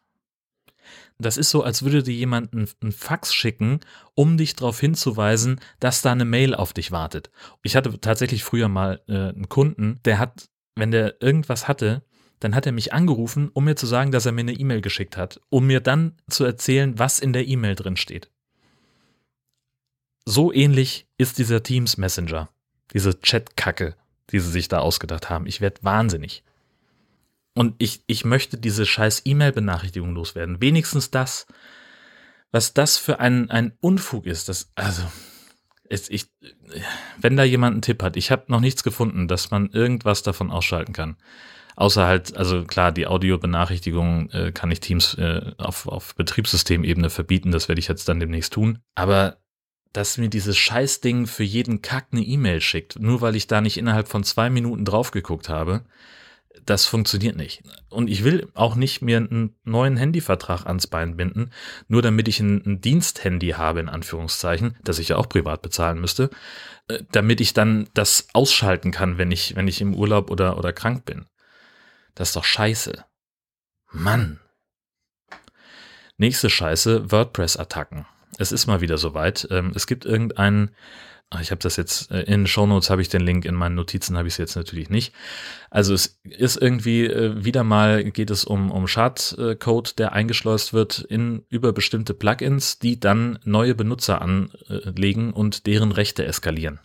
Das 1.18 1.36
ist 1.36 1.50
so, 1.50 1.64
als 1.64 1.82
würde 1.82 2.04
dir 2.04 2.14
jemand 2.14 2.52
einen 2.52 2.92
Fax 2.92 3.34
schicken, 3.34 3.80
um 4.14 4.36
dich 4.36 4.54
darauf 4.54 4.78
hinzuweisen, 4.78 5.60
dass 5.80 6.00
da 6.00 6.12
eine 6.12 6.24
Mail 6.24 6.54
auf 6.54 6.72
dich 6.72 6.92
wartet. 6.92 7.30
Ich 7.62 7.74
hatte 7.74 8.00
tatsächlich 8.00 8.44
früher 8.44 8.68
mal 8.68 9.02
äh, 9.08 9.30
einen 9.30 9.48
Kunden, 9.48 9.98
der 10.04 10.20
hat, 10.20 10.48
wenn 10.76 10.92
der 10.92 11.20
irgendwas 11.20 11.66
hatte, 11.66 12.04
dann 12.38 12.54
hat 12.54 12.66
er 12.66 12.72
mich 12.72 12.92
angerufen, 12.92 13.50
um 13.52 13.64
mir 13.64 13.74
zu 13.74 13.86
sagen, 13.86 14.12
dass 14.12 14.26
er 14.26 14.32
mir 14.32 14.42
eine 14.42 14.52
E-Mail 14.52 14.80
geschickt 14.80 15.16
hat, 15.16 15.40
um 15.48 15.66
mir 15.66 15.80
dann 15.80 16.16
zu 16.30 16.44
erzählen, 16.44 16.96
was 16.96 17.18
in 17.18 17.32
der 17.32 17.48
E-Mail 17.48 17.74
drin 17.74 17.96
steht. 17.96 18.30
So 20.30 20.52
ähnlich 20.52 21.06
ist 21.16 21.38
dieser 21.38 21.62
Teams 21.62 21.96
Messenger, 21.96 22.50
diese 22.92 23.18
Chat-Kacke, 23.18 23.96
die 24.30 24.40
sie 24.40 24.50
sich 24.50 24.68
da 24.68 24.80
ausgedacht 24.80 25.30
haben. 25.30 25.46
Ich 25.46 25.62
werde 25.62 25.78
wahnsinnig. 25.80 26.44
Und 27.54 27.74
ich, 27.78 28.02
ich 28.06 28.26
möchte 28.26 28.58
diese 28.58 28.84
scheiß 28.84 29.22
E-Mail-Benachrichtigung 29.24 30.12
loswerden. 30.14 30.60
Wenigstens 30.60 31.10
das, 31.10 31.46
was 32.52 32.74
das 32.74 32.98
für 32.98 33.20
ein, 33.20 33.50
ein 33.50 33.72
Unfug 33.80 34.26
ist. 34.26 34.50
Das, 34.50 34.70
also, 34.74 35.00
ist, 35.84 36.10
ich, 36.10 36.26
wenn 37.16 37.38
da 37.38 37.44
jemand 37.44 37.72
einen 37.72 37.82
Tipp 37.82 38.02
hat, 38.02 38.18
ich 38.18 38.30
habe 38.30 38.44
noch 38.48 38.60
nichts 38.60 38.82
gefunden, 38.82 39.28
dass 39.28 39.50
man 39.50 39.70
irgendwas 39.70 40.22
davon 40.22 40.50
ausschalten 40.50 40.92
kann. 40.92 41.16
Außer 41.74 42.04
halt, 42.04 42.36
also 42.36 42.64
klar, 42.64 42.92
die 42.92 43.06
Audiobenachrichtigung 43.06 44.28
äh, 44.32 44.52
kann 44.52 44.70
ich 44.70 44.80
Teams 44.80 45.14
äh, 45.14 45.52
auf, 45.56 45.88
auf 45.88 46.14
Betriebssystemebene 46.16 47.08
verbieten, 47.08 47.50
das 47.50 47.68
werde 47.68 47.78
ich 47.78 47.88
jetzt 47.88 48.10
dann 48.10 48.20
demnächst 48.20 48.52
tun. 48.52 48.80
Aber 48.94 49.38
dass 49.98 50.16
mir 50.16 50.28
dieses 50.28 50.56
Scheißding 50.56 51.26
für 51.26 51.42
jeden 51.42 51.82
Kack 51.82 52.06
eine 52.12 52.22
E-Mail 52.22 52.60
schickt, 52.60 53.00
nur 53.00 53.20
weil 53.20 53.34
ich 53.34 53.48
da 53.48 53.60
nicht 53.60 53.76
innerhalb 53.76 54.06
von 54.06 54.22
zwei 54.22 54.48
Minuten 54.48 54.84
drauf 54.84 55.10
geguckt 55.10 55.48
habe, 55.48 55.82
das 56.64 56.86
funktioniert 56.86 57.34
nicht. 57.34 57.64
Und 57.88 58.08
ich 58.08 58.22
will 58.22 58.48
auch 58.54 58.76
nicht 58.76 59.02
mir 59.02 59.16
einen 59.16 59.56
neuen 59.64 59.96
Handyvertrag 59.96 60.66
ans 60.66 60.86
Bein 60.86 61.16
binden, 61.16 61.50
nur 61.88 62.00
damit 62.00 62.28
ich 62.28 62.38
ein, 62.38 62.64
ein 62.64 62.80
Diensthandy 62.80 63.48
habe, 63.56 63.80
in 63.80 63.88
Anführungszeichen, 63.88 64.76
das 64.84 65.00
ich 65.00 65.08
ja 65.08 65.16
auch 65.16 65.28
privat 65.28 65.62
bezahlen 65.62 66.00
müsste, 66.00 66.30
äh, 66.86 67.02
damit 67.10 67.40
ich 67.40 67.52
dann 67.52 67.88
das 67.92 68.28
ausschalten 68.34 68.92
kann, 68.92 69.18
wenn 69.18 69.32
ich, 69.32 69.56
wenn 69.56 69.66
ich 69.66 69.80
im 69.80 69.96
Urlaub 69.96 70.30
oder, 70.30 70.58
oder 70.58 70.72
krank 70.72 71.06
bin. 71.06 71.26
Das 72.14 72.28
ist 72.28 72.36
doch 72.36 72.44
scheiße. 72.44 73.04
Mann. 73.90 74.38
Nächste 76.18 76.50
Scheiße, 76.50 77.10
WordPress-Attacken. 77.10 78.06
Es 78.38 78.52
ist 78.52 78.66
mal 78.66 78.80
wieder 78.80 78.96
soweit. 78.96 79.46
Ähm, 79.50 79.72
es 79.74 79.86
gibt 79.86 80.04
irgendeinen 80.04 80.70
Ah, 81.30 81.40
ich 81.42 81.50
habe 81.50 81.60
das 81.60 81.76
jetzt 81.76 82.10
äh, 82.10 82.22
in 82.22 82.46
Shownotes 82.46 82.88
habe 82.88 83.02
ich 83.02 83.10
den 83.10 83.20
Link, 83.20 83.44
in 83.44 83.54
meinen 83.54 83.74
Notizen 83.74 84.16
habe 84.16 84.28
ich 84.28 84.34
es 84.34 84.38
jetzt 84.38 84.56
natürlich 84.56 84.88
nicht. 84.88 85.12
Also 85.68 85.92
es 85.92 86.18
ist 86.24 86.56
irgendwie 86.56 87.04
äh, 87.04 87.44
wieder 87.44 87.64
mal 87.64 88.02
geht 88.02 88.30
es 88.30 88.46
um 88.46 88.70
um 88.70 88.88
Schadcode, 88.88 89.98
der 89.98 90.14
eingeschleust 90.14 90.72
wird 90.72 91.00
in 91.00 91.44
über 91.50 91.74
bestimmte 91.74 92.14
Plugins, 92.14 92.78
die 92.78 92.98
dann 92.98 93.38
neue 93.44 93.74
Benutzer 93.74 94.22
anlegen 94.22 95.34
und 95.34 95.66
deren 95.66 95.92
Rechte 95.92 96.24
eskalieren. 96.24 96.80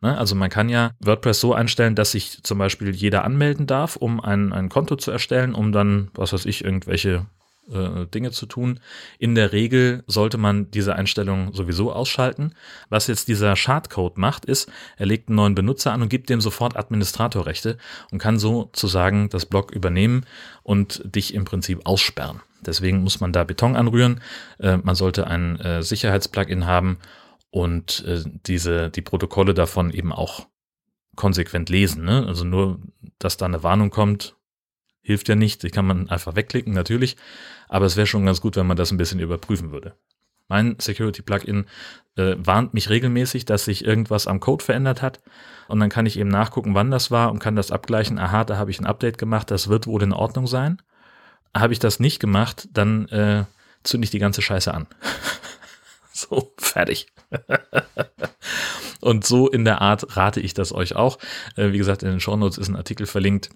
Ne? 0.00 0.16
Also 0.16 0.36
man 0.36 0.48
kann 0.48 0.68
ja 0.68 0.92
WordPress 1.00 1.40
so 1.40 1.52
einstellen, 1.52 1.96
dass 1.96 2.12
sich 2.12 2.44
zum 2.44 2.58
Beispiel 2.58 2.94
jeder 2.94 3.24
anmelden 3.24 3.66
darf, 3.66 3.96
um 3.96 4.20
ein, 4.20 4.52
ein 4.52 4.68
Konto 4.68 4.94
zu 4.94 5.10
erstellen, 5.10 5.54
um 5.54 5.72
dann, 5.72 6.08
was 6.14 6.32
weiß 6.32 6.46
ich, 6.46 6.64
irgendwelche 6.64 7.26
äh, 7.70 8.06
Dinge 8.06 8.30
zu 8.30 8.46
tun. 8.46 8.80
In 9.18 9.34
der 9.34 9.52
Regel 9.52 10.04
sollte 10.06 10.38
man 10.38 10.70
diese 10.70 10.94
Einstellung 10.94 11.54
sowieso 11.54 11.92
ausschalten. 11.92 12.54
Was 12.88 13.06
jetzt 13.06 13.28
dieser 13.28 13.56
Schadcode 13.56 14.18
macht, 14.18 14.44
ist, 14.44 14.70
er 14.96 15.06
legt 15.06 15.28
einen 15.28 15.36
neuen 15.36 15.54
Benutzer 15.54 15.92
an 15.92 16.02
und 16.02 16.08
gibt 16.08 16.28
dem 16.28 16.40
sofort 16.40 16.76
Administratorrechte 16.76 17.78
und 18.10 18.18
kann 18.18 18.38
sozusagen 18.38 19.28
das 19.28 19.46
Blog 19.46 19.70
übernehmen 19.72 20.24
und 20.62 21.02
dich 21.04 21.34
im 21.34 21.44
Prinzip 21.44 21.80
aussperren. 21.84 22.40
Deswegen 22.64 23.02
muss 23.02 23.20
man 23.20 23.32
da 23.32 23.44
Beton 23.44 23.76
anrühren. 23.76 24.20
Äh, 24.58 24.78
man 24.78 24.94
sollte 24.94 25.26
ein 25.26 25.58
äh, 25.60 25.82
Sicherheitsplugin 25.82 26.66
haben 26.66 26.98
und 27.50 28.04
äh, 28.06 28.22
diese, 28.46 28.90
die 28.90 29.02
Protokolle 29.02 29.54
davon 29.54 29.90
eben 29.90 30.12
auch 30.12 30.46
konsequent 31.16 31.68
lesen. 31.68 32.04
Ne? 32.04 32.24
Also 32.26 32.44
nur, 32.44 32.80
dass 33.18 33.36
da 33.36 33.46
eine 33.46 33.62
Warnung 33.62 33.90
kommt, 33.90 34.36
hilft 35.02 35.28
ja 35.28 35.34
nicht. 35.34 35.62
Die 35.62 35.70
kann 35.70 35.86
man 35.86 36.08
einfach 36.08 36.34
wegklicken, 36.34 36.72
natürlich. 36.72 37.16
Aber 37.68 37.86
es 37.86 37.96
wäre 37.96 38.06
schon 38.06 38.24
ganz 38.24 38.40
gut, 38.40 38.56
wenn 38.56 38.66
man 38.66 38.76
das 38.76 38.90
ein 38.90 38.96
bisschen 38.96 39.20
überprüfen 39.20 39.72
würde. 39.72 39.94
Mein 40.48 40.76
Security-Plugin 40.78 41.66
äh, 42.16 42.34
warnt 42.38 42.74
mich 42.74 42.90
regelmäßig, 42.90 43.44
dass 43.44 43.64
sich 43.64 43.84
irgendwas 43.84 44.26
am 44.26 44.40
Code 44.40 44.64
verändert 44.64 45.02
hat. 45.02 45.20
Und 45.68 45.80
dann 45.80 45.88
kann 45.88 46.06
ich 46.06 46.18
eben 46.18 46.30
nachgucken, 46.30 46.74
wann 46.74 46.90
das 46.90 47.10
war 47.10 47.30
und 47.30 47.38
kann 47.38 47.56
das 47.56 47.70
abgleichen. 47.70 48.18
Aha, 48.18 48.44
da 48.44 48.56
habe 48.56 48.70
ich 48.70 48.80
ein 48.80 48.86
Update 48.86 49.18
gemacht, 49.18 49.50
das 49.50 49.68
wird 49.68 49.86
wohl 49.86 50.02
in 50.02 50.12
Ordnung 50.12 50.46
sein. 50.46 50.80
Habe 51.56 51.72
ich 51.72 51.78
das 51.78 52.00
nicht 52.00 52.18
gemacht, 52.18 52.68
dann 52.72 53.08
äh, 53.08 53.44
zünde 53.82 54.04
ich 54.04 54.10
die 54.10 54.18
ganze 54.18 54.42
Scheiße 54.42 54.72
an. 54.72 54.86
so, 56.12 56.52
fertig. 56.58 57.06
und 59.00 59.24
so 59.24 59.48
in 59.48 59.64
der 59.64 59.80
Art 59.80 60.16
rate 60.16 60.40
ich 60.40 60.54
das 60.54 60.72
euch 60.72 60.96
auch. 60.96 61.18
Äh, 61.56 61.72
wie 61.72 61.78
gesagt, 61.78 62.02
in 62.02 62.10
den 62.10 62.20
Shownotes 62.20 62.58
ist 62.58 62.68
ein 62.68 62.76
Artikel 62.76 63.06
verlinkt 63.06 63.50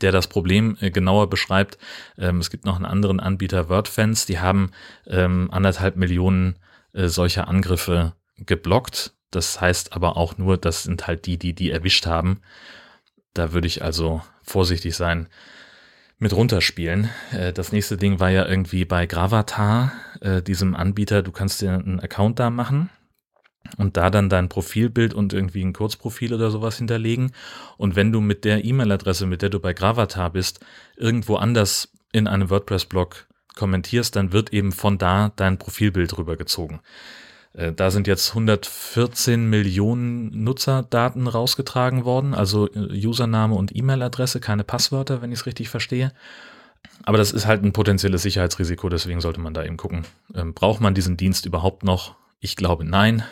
der 0.00 0.12
das 0.12 0.26
Problem 0.26 0.76
äh, 0.80 0.90
genauer 0.90 1.30
beschreibt. 1.30 1.78
Ähm, 2.18 2.38
es 2.38 2.50
gibt 2.50 2.64
noch 2.64 2.76
einen 2.76 2.84
anderen 2.84 3.20
Anbieter, 3.20 3.68
WordFans, 3.68 4.26
die 4.26 4.38
haben 4.38 4.70
ähm, 5.06 5.48
anderthalb 5.50 5.96
Millionen 5.96 6.56
äh, 6.92 7.08
solcher 7.08 7.48
Angriffe 7.48 8.14
geblockt. 8.38 9.14
Das 9.30 9.60
heißt 9.60 9.92
aber 9.92 10.16
auch 10.16 10.38
nur, 10.38 10.56
das 10.56 10.84
sind 10.84 11.06
halt 11.06 11.26
die, 11.26 11.38
die 11.38 11.54
die 11.54 11.70
erwischt 11.70 12.06
haben. 12.06 12.40
Da 13.34 13.52
würde 13.52 13.66
ich 13.66 13.82
also 13.82 14.22
vorsichtig 14.42 14.96
sein 14.96 15.28
mit 16.18 16.32
runterspielen. 16.32 17.10
Äh, 17.32 17.52
das 17.52 17.72
nächste 17.72 17.96
Ding 17.96 18.20
war 18.20 18.30
ja 18.30 18.46
irgendwie 18.46 18.84
bei 18.84 19.06
Gravatar, 19.06 19.92
diesem 20.46 20.74
Anbieter. 20.74 21.22
Du 21.22 21.30
kannst 21.30 21.60
dir 21.60 21.72
einen 21.72 22.00
Account 22.00 22.38
da 22.38 22.48
machen 22.48 22.88
und 23.78 23.96
da 23.96 24.10
dann 24.10 24.28
dein 24.28 24.48
Profilbild 24.48 25.14
und 25.14 25.32
irgendwie 25.32 25.64
ein 25.64 25.72
Kurzprofil 25.72 26.34
oder 26.34 26.50
sowas 26.50 26.78
hinterlegen. 26.78 27.32
Und 27.76 27.96
wenn 27.96 28.12
du 28.12 28.20
mit 28.20 28.44
der 28.44 28.64
E-Mail-Adresse, 28.64 29.26
mit 29.26 29.42
der 29.42 29.50
du 29.50 29.60
bei 29.60 29.72
Gravatar 29.72 30.30
bist, 30.30 30.60
irgendwo 30.96 31.36
anders 31.36 31.90
in 32.12 32.26
einem 32.26 32.50
WordPress-Blog 32.50 33.26
kommentierst, 33.54 34.16
dann 34.16 34.32
wird 34.32 34.52
eben 34.52 34.72
von 34.72 34.98
da 34.98 35.32
dein 35.36 35.58
Profilbild 35.58 36.16
rübergezogen. 36.16 36.80
Äh, 37.56 37.72
da 37.72 37.90
sind 37.90 38.06
jetzt 38.06 38.30
114 38.30 39.48
Millionen 39.48 40.44
Nutzerdaten 40.44 41.26
rausgetragen 41.26 42.04
worden, 42.04 42.34
also 42.34 42.68
äh, 42.72 43.06
Username 43.06 43.54
und 43.54 43.74
E-Mail-Adresse, 43.74 44.40
keine 44.40 44.64
Passwörter, 44.64 45.22
wenn 45.22 45.32
ich 45.32 45.40
es 45.40 45.46
richtig 45.46 45.68
verstehe. 45.68 46.12
Aber 47.02 47.18
das 47.18 47.32
ist 47.32 47.46
halt 47.46 47.64
ein 47.64 47.72
potenzielles 47.72 48.22
Sicherheitsrisiko, 48.22 48.88
deswegen 48.88 49.20
sollte 49.20 49.40
man 49.40 49.54
da 49.54 49.64
eben 49.64 49.76
gucken. 49.76 50.04
Ähm, 50.34 50.54
braucht 50.54 50.80
man 50.80 50.94
diesen 50.94 51.16
Dienst 51.16 51.46
überhaupt 51.46 51.82
noch? 51.82 52.14
Ich 52.40 52.56
glaube 52.56 52.84
nein. 52.84 53.24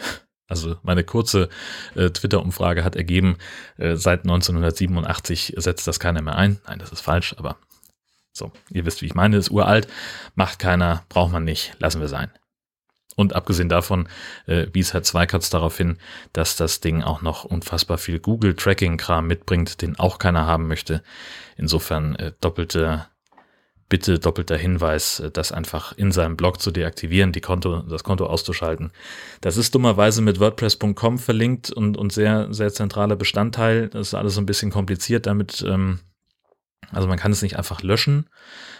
Also 0.49 0.77
meine 0.83 1.05
kurze 1.05 1.49
äh, 1.95 2.11
Twitter-Umfrage 2.11 2.85
hat 2.85 2.97
ergeben, 2.97 3.39
äh, 3.79 3.97
seit 3.97 4.21
1987 4.21 5.55
setzt 5.57 5.87
das 5.87 6.01
keiner 6.01 6.23
mehr 6.23 6.37
ein. 6.37 6.61
Nein, 6.67 6.79
das 6.79 6.93
ist 6.93 7.01
falsch, 7.01 7.35
aber 7.39 7.57
so, 8.33 8.53
ihr 8.71 8.85
wisst, 8.85 9.01
wie 9.01 9.07
ich 9.07 9.15
meine, 9.15 9.37
ist 9.37 9.51
uralt, 9.51 9.89
macht 10.35 10.59
keiner, 10.59 11.05
braucht 11.09 11.33
man 11.33 11.45
nicht, 11.45 11.75
lassen 11.79 12.01
wir 12.01 12.09
sein. 12.09 12.31
Und 13.17 13.33
abgesehen 13.35 13.69
davon 13.69 14.09
äh, 14.47 14.67
wies 14.73 14.93
Herr 14.93 15.05
Zweikatz 15.05 15.49
darauf 15.49 15.77
hin, 15.77 15.99
dass 16.33 16.57
das 16.57 16.81
Ding 16.81 17.03
auch 17.03 17.23
noch 17.23 17.45
unfassbar 17.45 17.97
viel 17.97 18.19
Google-Tracking-Kram 18.19 19.27
mitbringt, 19.27 19.83
den 19.83 19.99
auch 19.99 20.19
keiner 20.19 20.47
haben 20.47 20.67
möchte. 20.67 21.03
Insofern 21.57 22.17
äh, 22.17 22.33
doppelte 22.41 23.07
bitte 23.88 24.19
doppelter 24.19 24.57
Hinweis, 24.57 25.21
äh, 25.21 25.31
das 25.31 25.53
einfach 25.53 25.93
in 25.93 26.12
seinem 26.12 26.37
Blog 26.37 26.61
zu 26.61 26.71
deaktivieren, 26.71 27.33
die 27.33 27.41
Konto, 27.41 27.83
das 27.83 28.05
Konto 28.05 28.26
auszuschalten. 28.26 28.93
Das 29.41 29.57
ist 29.57 29.75
dummerweise 29.75 30.23
mit 30.23 30.41
WordPress.com 30.41 31.19
verlinkt 31.19 31.71
und, 31.71 31.97
und 31.97 32.12
sehr, 32.12 32.53
sehr 32.53 32.73
zentraler 32.73 33.17
Bestandteil. 33.17 33.88
Das 33.88 34.09
ist 34.09 34.14
alles 34.14 34.35
so 34.35 34.41
ein 34.41 34.47
bisschen 34.47 34.71
kompliziert 34.71 35.26
damit. 35.26 35.64
Ähm, 35.67 36.00
also 36.91 37.09
man 37.09 37.19
kann 37.19 37.33
es 37.33 37.43
nicht 37.43 37.57
einfach 37.57 37.83
löschen. 37.83 38.29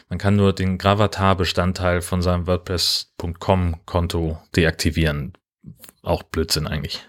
Man 0.09 0.19
kann 0.19 0.37
nur 0.37 0.53
den 0.53 0.79
Gravatar-Bestandteil 0.79 2.03
von 2.03 2.23
seinem 2.23 2.47
WordPress.com-Konto 2.47 4.39
deaktivieren. 4.55 5.33
Auch 6.03 6.23
Blödsinn 6.23 6.67
eigentlich. 6.67 7.09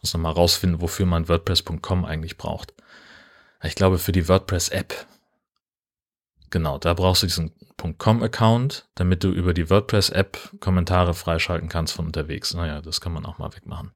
Muss 0.00 0.14
nochmal 0.14 0.32
rausfinden, 0.32 0.80
wofür 0.80 1.04
man 1.04 1.28
WordPress.com 1.28 2.06
eigentlich 2.06 2.38
braucht. 2.38 2.72
Ich 3.62 3.74
glaube, 3.74 3.98
für 3.98 4.12
die 4.12 4.28
WordPress-App 4.28 5.06
Genau, 6.50 6.78
da 6.78 6.94
brauchst 6.94 7.22
du 7.22 7.26
diesen 7.26 7.52
.com-Account, 7.98 8.88
damit 8.94 9.24
du 9.24 9.30
über 9.30 9.54
die 9.54 9.70
WordPress-App 9.70 10.56
Kommentare 10.60 11.14
freischalten 11.14 11.68
kannst 11.68 11.94
von 11.94 12.06
unterwegs. 12.06 12.54
Naja, 12.54 12.82
das 12.82 13.00
kann 13.00 13.12
man 13.12 13.24
auch 13.24 13.38
mal 13.38 13.54
wegmachen. 13.54 13.92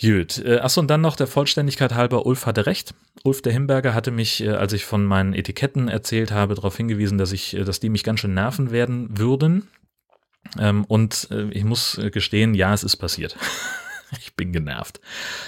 Gut. 0.00 0.38
Äh, 0.38 0.58
achso, 0.58 0.80
und 0.80 0.88
dann 0.88 1.00
noch 1.00 1.16
der 1.16 1.26
Vollständigkeit 1.26 1.94
halber, 1.94 2.26
Ulf 2.26 2.44
hatte 2.44 2.66
recht. 2.66 2.94
Ulf 3.24 3.40
der 3.40 3.52
Himberger 3.52 3.94
hatte 3.94 4.10
mich, 4.10 4.42
äh, 4.42 4.50
als 4.50 4.74
ich 4.74 4.84
von 4.84 5.04
meinen 5.06 5.32
Etiketten 5.32 5.88
erzählt 5.88 6.32
habe, 6.32 6.54
darauf 6.54 6.76
hingewiesen, 6.76 7.16
dass 7.16 7.32
ich, 7.32 7.56
äh, 7.56 7.64
dass 7.64 7.80
die 7.80 7.88
mich 7.88 8.04
ganz 8.04 8.20
schön 8.20 8.34
nerven 8.34 8.72
werden 8.72 9.16
würden. 9.16 9.68
Ähm, 10.58 10.84
und 10.84 11.28
ich 11.50 11.64
muss 11.64 12.00
gestehen, 12.12 12.54
ja, 12.54 12.72
es 12.72 12.84
ist 12.84 12.96
passiert. 12.96 13.36
ich 14.20 14.34
bin 14.34 14.52
genervt. 14.52 15.00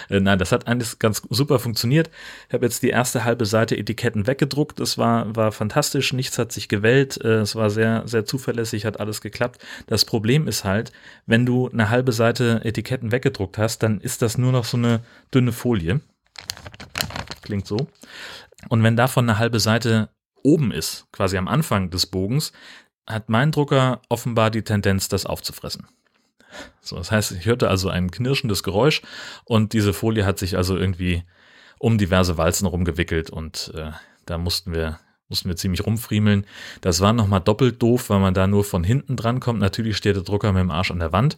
Äh, 0.08 0.20
nein, 0.20 0.38
das 0.38 0.52
hat 0.52 0.66
eigentlich 0.66 0.98
ganz 0.98 1.22
super 1.30 1.58
funktioniert. 1.58 2.10
Ich 2.48 2.54
habe 2.54 2.66
jetzt 2.66 2.82
die 2.82 2.90
erste 2.90 3.24
halbe 3.24 3.46
Seite 3.46 3.76
Etiketten 3.76 4.26
weggedruckt. 4.26 4.80
Das 4.80 4.98
war, 4.98 5.34
war 5.34 5.52
fantastisch. 5.52 6.12
Nichts 6.12 6.38
hat 6.38 6.52
sich 6.52 6.68
gewellt. 6.68 7.22
Äh, 7.22 7.40
es 7.40 7.54
war 7.54 7.70
sehr, 7.70 8.06
sehr 8.06 8.24
zuverlässig, 8.24 8.84
hat 8.84 9.00
alles 9.00 9.20
geklappt. 9.20 9.64
Das 9.86 10.04
Problem 10.04 10.48
ist 10.48 10.64
halt, 10.64 10.92
wenn 11.26 11.46
du 11.46 11.68
eine 11.68 11.90
halbe 11.90 12.12
Seite 12.12 12.60
Etiketten 12.64 13.12
weggedruckt 13.12 13.58
hast, 13.58 13.82
dann 13.82 14.00
ist 14.00 14.22
das 14.22 14.38
nur 14.38 14.52
noch 14.52 14.64
so 14.64 14.76
eine 14.76 15.00
dünne 15.34 15.52
Folie. 15.52 16.00
Klingt 17.42 17.66
so. 17.66 17.88
Und 18.68 18.82
wenn 18.82 18.96
davon 18.96 19.28
eine 19.28 19.38
halbe 19.38 19.60
Seite 19.60 20.10
oben 20.42 20.72
ist, 20.72 21.06
quasi 21.12 21.36
am 21.36 21.48
Anfang 21.48 21.90
des 21.90 22.06
Bogens, 22.06 22.52
hat 23.06 23.28
mein 23.28 23.52
Drucker 23.52 24.02
offenbar 24.08 24.50
die 24.50 24.62
Tendenz, 24.62 25.08
das 25.08 25.26
aufzufressen. 25.26 25.86
So, 26.80 26.96
das 26.96 27.10
heißt, 27.10 27.32
ich 27.32 27.46
hörte 27.46 27.68
also 27.68 27.88
ein 27.88 28.10
knirschendes 28.10 28.62
Geräusch 28.62 29.02
und 29.44 29.72
diese 29.72 29.92
Folie 29.92 30.24
hat 30.24 30.38
sich 30.38 30.56
also 30.56 30.76
irgendwie 30.76 31.24
um 31.78 31.98
diverse 31.98 32.38
Walzen 32.38 32.66
rumgewickelt 32.66 33.30
und 33.30 33.72
äh, 33.74 33.92
da 34.26 34.38
mussten 34.38 34.72
wir 34.72 34.98
mussten 35.28 35.48
wir 35.48 35.56
ziemlich 35.56 35.84
rumfriemeln. 35.84 36.46
Das 36.80 37.00
war 37.00 37.12
nochmal 37.12 37.40
doppelt 37.40 37.82
doof, 37.82 38.08
weil 38.08 38.18
man 38.18 38.34
da 38.34 38.46
nur 38.46 38.64
von 38.64 38.82
hinten 38.82 39.16
dran 39.16 39.40
kommt. 39.40 39.60
Natürlich 39.60 39.96
steht 39.96 40.16
der 40.16 40.22
Drucker 40.22 40.52
mit 40.52 40.60
dem 40.60 40.70
Arsch 40.70 40.90
an 40.90 41.00
der 41.00 41.12
Wand. 41.12 41.36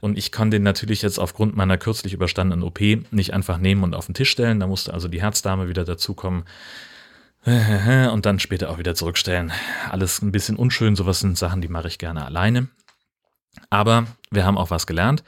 Und 0.00 0.18
ich 0.18 0.32
kann 0.32 0.50
den 0.50 0.62
natürlich 0.62 1.02
jetzt 1.02 1.18
aufgrund 1.18 1.56
meiner 1.56 1.78
kürzlich 1.78 2.12
überstandenen 2.12 2.64
OP 2.64 2.80
nicht 3.10 3.32
einfach 3.34 3.58
nehmen 3.58 3.84
und 3.84 3.94
auf 3.94 4.06
den 4.06 4.14
Tisch 4.14 4.30
stellen. 4.30 4.58
Da 4.58 4.66
musste 4.66 4.94
also 4.94 5.08
die 5.08 5.20
Herzdame 5.20 5.68
wieder 5.68 5.84
dazukommen 5.84 6.44
und 7.44 8.26
dann 8.26 8.38
später 8.38 8.70
auch 8.70 8.78
wieder 8.78 8.94
zurückstellen. 8.94 9.52
Alles 9.90 10.22
ein 10.22 10.32
bisschen 10.32 10.56
unschön. 10.56 10.96
Sowas 10.96 11.20
sind 11.20 11.38
Sachen, 11.38 11.60
die 11.60 11.68
mache 11.68 11.88
ich 11.88 11.98
gerne 11.98 12.24
alleine. 12.24 12.68
Aber 13.68 14.06
wir 14.30 14.44
haben 14.44 14.58
auch 14.58 14.70
was 14.70 14.86
gelernt. 14.86 15.22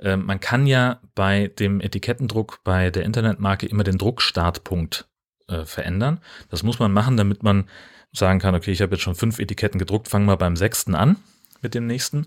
Ähm, 0.00 0.26
man 0.26 0.40
kann 0.40 0.66
ja 0.66 1.00
bei 1.14 1.48
dem 1.58 1.80
Etikettendruck 1.80 2.60
bei 2.64 2.90
der 2.90 3.04
Internetmarke 3.04 3.66
immer 3.66 3.84
den 3.84 3.98
Druckstartpunkt 3.98 5.08
äh, 5.48 5.64
verändern. 5.64 6.20
Das 6.50 6.62
muss 6.62 6.78
man 6.78 6.92
machen, 6.92 7.16
damit 7.16 7.42
man 7.42 7.68
sagen 8.12 8.38
kann, 8.38 8.54
okay, 8.54 8.70
ich 8.70 8.82
habe 8.82 8.94
jetzt 8.94 9.02
schon 9.02 9.14
fünf 9.14 9.38
Etiketten 9.38 9.78
gedruckt, 9.78 10.08
fangen 10.08 10.26
wir 10.26 10.36
beim 10.36 10.56
sechsten 10.56 10.94
an 10.94 11.16
mit 11.62 11.74
dem 11.74 11.86
nächsten. 11.86 12.26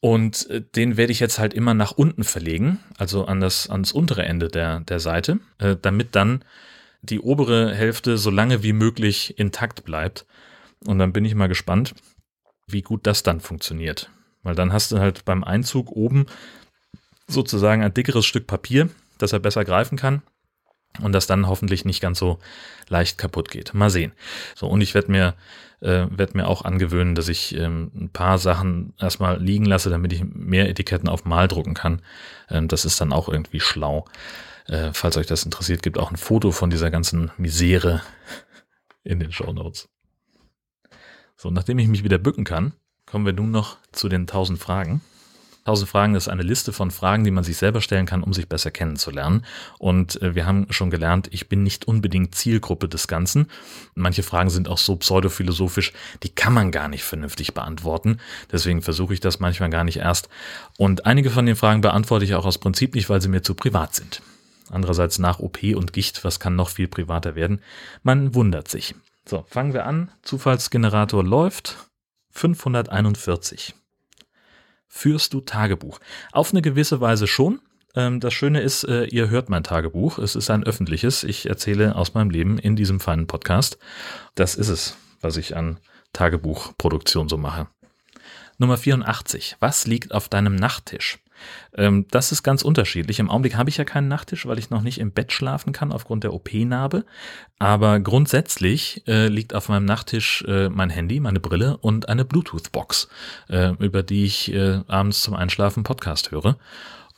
Und 0.00 0.48
äh, 0.50 0.62
den 0.62 0.96
werde 0.96 1.12
ich 1.12 1.20
jetzt 1.20 1.38
halt 1.38 1.54
immer 1.54 1.74
nach 1.74 1.92
unten 1.92 2.24
verlegen, 2.24 2.80
also 2.96 3.26
an 3.26 3.40
das, 3.40 3.68
ans 3.68 3.92
untere 3.92 4.24
Ende 4.24 4.48
der, 4.48 4.80
der 4.80 5.00
Seite, 5.00 5.40
äh, 5.58 5.76
damit 5.80 6.16
dann 6.16 6.44
die 7.02 7.20
obere 7.20 7.74
Hälfte 7.74 8.18
so 8.18 8.30
lange 8.30 8.62
wie 8.62 8.72
möglich 8.72 9.38
intakt 9.38 9.84
bleibt. 9.84 10.26
Und 10.86 10.98
dann 10.98 11.12
bin 11.12 11.24
ich 11.24 11.34
mal 11.34 11.48
gespannt, 11.48 11.94
wie 12.66 12.82
gut 12.82 13.06
das 13.06 13.22
dann 13.22 13.40
funktioniert. 13.40 14.10
Weil 14.42 14.54
dann 14.54 14.72
hast 14.72 14.92
du 14.92 14.98
halt 14.98 15.24
beim 15.24 15.44
Einzug 15.44 15.90
oben 15.92 16.26
sozusagen 17.26 17.82
ein 17.82 17.94
dickeres 17.94 18.26
Stück 18.26 18.46
Papier, 18.46 18.88
das 19.18 19.32
er 19.32 19.38
besser 19.38 19.64
greifen 19.64 19.96
kann 19.96 20.22
und 21.02 21.12
das 21.12 21.26
dann 21.26 21.46
hoffentlich 21.46 21.84
nicht 21.84 22.00
ganz 22.00 22.18
so 22.18 22.38
leicht 22.88 23.18
kaputt 23.18 23.50
geht. 23.50 23.74
Mal 23.74 23.90
sehen. 23.90 24.12
So, 24.54 24.66
und 24.66 24.80
ich 24.80 24.94
werde 24.94 25.10
mir, 25.10 25.34
äh, 25.80 26.06
werd 26.10 26.34
mir 26.34 26.48
auch 26.48 26.62
angewöhnen, 26.62 27.14
dass 27.14 27.28
ich 27.28 27.54
ähm, 27.56 27.90
ein 27.94 28.10
paar 28.10 28.38
Sachen 28.38 28.94
erstmal 28.98 29.40
liegen 29.40 29.64
lasse, 29.64 29.90
damit 29.90 30.12
ich 30.12 30.24
mehr 30.24 30.68
Etiketten 30.68 31.08
auf 31.08 31.24
Mal 31.24 31.48
drucken 31.48 31.74
kann. 31.74 32.02
Ähm, 32.48 32.68
das 32.68 32.84
ist 32.84 33.00
dann 33.00 33.12
auch 33.12 33.28
irgendwie 33.28 33.60
schlau. 33.60 34.06
Äh, 34.66 34.90
falls 34.92 35.16
euch 35.16 35.26
das 35.26 35.44
interessiert, 35.44 35.82
gibt 35.82 35.98
auch 35.98 36.10
ein 36.10 36.16
Foto 36.16 36.50
von 36.50 36.70
dieser 36.70 36.90
ganzen 36.90 37.30
Misere 37.36 38.02
in 39.04 39.20
den 39.20 39.32
Show 39.32 39.52
Notes. 39.52 39.88
So, 41.36 41.50
nachdem 41.50 41.78
ich 41.78 41.88
mich 41.88 42.04
wieder 42.04 42.18
bücken 42.18 42.44
kann, 42.44 42.74
Kommen 43.10 43.26
wir 43.26 43.32
nun 43.32 43.50
noch 43.50 43.76
zu 43.90 44.08
den 44.08 44.22
1000 44.22 44.58
Fragen. 44.58 45.00
1000 45.64 45.90
Fragen 45.90 46.14
ist 46.14 46.28
eine 46.28 46.42
Liste 46.42 46.72
von 46.72 46.90
Fragen, 46.90 47.24
die 47.24 47.32
man 47.32 47.44
sich 47.44 47.56
selber 47.56 47.80
stellen 47.80 48.06
kann, 48.06 48.22
um 48.22 48.32
sich 48.32 48.48
besser 48.48 48.70
kennenzulernen. 48.70 49.44
Und 49.78 50.22
äh, 50.22 50.34
wir 50.34 50.46
haben 50.46 50.66
schon 50.70 50.90
gelernt, 50.90 51.28
ich 51.32 51.48
bin 51.48 51.64
nicht 51.64 51.86
unbedingt 51.88 52.34
Zielgruppe 52.34 52.88
des 52.88 53.08
Ganzen. 53.08 53.48
Manche 53.94 54.22
Fragen 54.22 54.48
sind 54.48 54.68
auch 54.68 54.78
so 54.78 54.96
pseudophilosophisch, 54.96 55.92
die 56.22 56.28
kann 56.30 56.54
man 56.54 56.70
gar 56.70 56.88
nicht 56.88 57.02
vernünftig 57.02 57.52
beantworten. 57.52 58.18
Deswegen 58.52 58.80
versuche 58.80 59.12
ich 59.12 59.20
das 59.20 59.40
manchmal 59.40 59.70
gar 59.70 59.84
nicht 59.84 59.98
erst. 59.98 60.28
Und 60.78 61.04
einige 61.04 61.30
von 61.30 61.46
den 61.46 61.56
Fragen 61.56 61.80
beantworte 61.80 62.24
ich 62.24 62.34
auch 62.36 62.46
aus 62.46 62.58
Prinzip 62.58 62.94
nicht, 62.94 63.10
weil 63.10 63.20
sie 63.20 63.28
mir 63.28 63.42
zu 63.42 63.54
privat 63.54 63.94
sind. 63.94 64.22
Andererseits 64.70 65.18
nach 65.18 65.40
OP 65.40 65.62
und 65.62 65.92
Gicht, 65.92 66.24
was 66.24 66.38
kann 66.38 66.54
noch 66.54 66.68
viel 66.68 66.86
privater 66.86 67.34
werden? 67.34 67.60
Man 68.04 68.36
wundert 68.36 68.68
sich. 68.68 68.94
So, 69.26 69.44
fangen 69.48 69.74
wir 69.74 69.84
an. 69.84 70.10
Zufallsgenerator 70.22 71.24
läuft. 71.24 71.89
541. 72.30 73.74
Führst 74.88 75.32
du 75.34 75.40
Tagebuch? 75.40 76.00
Auf 76.32 76.52
eine 76.52 76.62
gewisse 76.62 77.00
Weise 77.00 77.26
schon. 77.26 77.60
Ähm, 77.94 78.20
das 78.20 78.34
Schöne 78.34 78.60
ist, 78.60 78.84
äh, 78.84 79.04
ihr 79.04 79.30
hört 79.30 79.48
mein 79.48 79.64
Tagebuch. 79.64 80.18
Es 80.18 80.34
ist 80.36 80.50
ein 80.50 80.64
öffentliches. 80.64 81.24
Ich 81.24 81.46
erzähle 81.46 81.96
aus 81.96 82.14
meinem 82.14 82.30
Leben 82.30 82.58
in 82.58 82.76
diesem 82.76 83.00
feinen 83.00 83.26
Podcast. 83.26 83.78
Das 84.34 84.54
ist 84.54 84.68
es, 84.68 84.96
was 85.20 85.36
ich 85.36 85.56
an 85.56 85.78
Tagebuchproduktion 86.12 87.28
so 87.28 87.36
mache. 87.36 87.68
Nummer 88.58 88.76
84. 88.76 89.56
Was 89.60 89.86
liegt 89.86 90.12
auf 90.12 90.28
deinem 90.28 90.56
Nachttisch? 90.56 91.18
Ähm, 91.74 92.06
das 92.10 92.32
ist 92.32 92.42
ganz 92.42 92.62
unterschiedlich. 92.62 93.18
Im 93.18 93.30
Augenblick 93.30 93.56
habe 93.56 93.70
ich 93.70 93.76
ja 93.76 93.84
keinen 93.84 94.08
Nachttisch, 94.08 94.46
weil 94.46 94.58
ich 94.58 94.70
noch 94.70 94.82
nicht 94.82 94.98
im 94.98 95.12
Bett 95.12 95.32
schlafen 95.32 95.72
kann 95.72 95.92
aufgrund 95.92 96.24
der 96.24 96.32
OP-Narbe. 96.32 97.04
Aber 97.58 98.00
grundsätzlich 98.00 99.02
äh, 99.06 99.28
liegt 99.28 99.54
auf 99.54 99.68
meinem 99.68 99.84
Nachttisch 99.84 100.44
äh, 100.46 100.68
mein 100.68 100.90
Handy, 100.90 101.20
meine 101.20 101.40
Brille 101.40 101.76
und 101.76 102.08
eine 102.08 102.24
Bluetooth-Box, 102.24 103.08
äh, 103.48 103.72
über 103.78 104.02
die 104.02 104.24
ich 104.24 104.52
äh, 104.52 104.80
abends 104.86 105.22
zum 105.22 105.34
Einschlafen 105.34 105.82
Podcast 105.82 106.30
höre. 106.30 106.56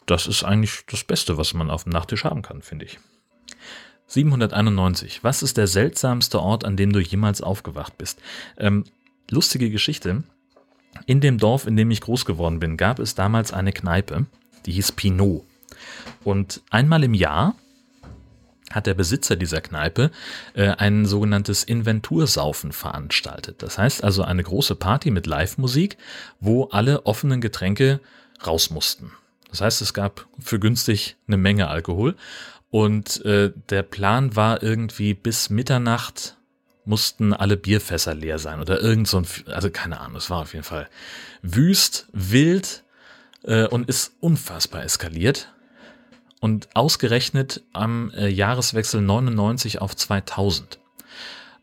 Das 0.07 0.27
ist 0.27 0.43
eigentlich 0.43 0.85
das 0.91 1.05
Beste, 1.05 1.39
was 1.39 1.55
man 1.55 1.71
auf 1.71 1.85
dem 1.85 1.93
Nachttisch 1.93 2.25
haben 2.25 2.43
kann, 2.43 2.63
finde 2.63 2.87
ich. 2.87 2.99
791. 4.13 5.25
Was 5.25 5.43
ist 5.43 5.57
der 5.57 5.67
seltsamste 5.67 6.41
Ort, 6.41 6.65
an 6.65 6.77
dem 6.77 6.93
du 6.93 7.01
jemals 7.01 7.41
aufgewacht 7.41 7.97
bist? 7.97 8.21
Ähm, 8.59 8.85
lustige 9.31 9.71
Geschichte. 9.71 10.25
In 11.07 11.21
dem 11.21 11.39
Dorf, 11.39 11.67
in 11.67 11.77
dem 11.77 11.91
ich 11.91 12.01
groß 12.01 12.25
geworden 12.25 12.61
bin, 12.61 12.77
gab 12.77 12.99
es 12.99 13.15
damals 13.15 13.53
eine 13.53 13.73
Kneipe, 13.73 14.27
die 14.67 14.73
hieß 14.73 14.93
Pinot. 14.93 15.45
Und 16.25 16.61
einmal 16.71 17.03
im 17.05 17.15
Jahr 17.15 17.55
hat 18.71 18.87
der 18.87 18.95
Besitzer 18.95 19.37
dieser 19.37 19.61
Kneipe 19.61 20.11
äh, 20.55 20.69
ein 20.69 21.05
sogenanntes 21.05 21.65
Inventursaufen 21.65 22.73
veranstaltet. 22.73 23.63
Das 23.63 23.79
heißt 23.79 24.03
also 24.03 24.23
eine 24.23 24.43
große 24.43 24.77
Party 24.77 25.11
mit 25.11 25.27
Live-Musik, 25.27 25.99
wo 26.41 26.65
alle 26.65 27.05
offenen 27.07 27.41
Getränke 27.41 28.01
raus 28.47 28.71
mussten. 28.71 29.13
Das 29.51 29.61
heißt, 29.61 29.83
es 29.83 29.93
gab 29.93 30.27
für 30.39 30.59
günstig 30.59 31.17
eine 31.27 31.37
Menge 31.37 31.69
Alkohol 31.69 32.17
und 32.71 33.23
äh, 33.27 33.53
der 33.69 33.83
Plan 33.83 34.35
war 34.35 34.63
irgendwie 34.63 35.13
bis 35.13 35.51
Mitternacht 35.51 36.37
mussten 36.85 37.33
alle 37.33 37.57
Bierfässer 37.57 38.15
leer 38.15 38.39
sein 38.39 38.61
oder 38.61 38.81
irgend 38.81 39.09
so 39.09 39.19
ein, 39.19 39.27
also 39.47 39.71
keine 39.71 40.01
Ahnung, 40.01 40.17
es 40.17 40.31
war 40.31 40.41
auf 40.41 40.53
jeden 40.53 40.65
Fall 40.65 40.89
wüst, 41.43 42.09
wild 42.13 42.85
äh, 43.45 43.67
und 43.67 43.89
ist 43.89 44.15
unfassbar 44.21 44.83
eskaliert. 44.85 45.53
Und 46.41 46.69
ausgerechnet 46.75 47.63
am 47.73 48.11
äh, 48.11 48.27
Jahreswechsel 48.27 49.01
99 49.01 49.81
auf 49.81 49.95
2000. 49.95 50.81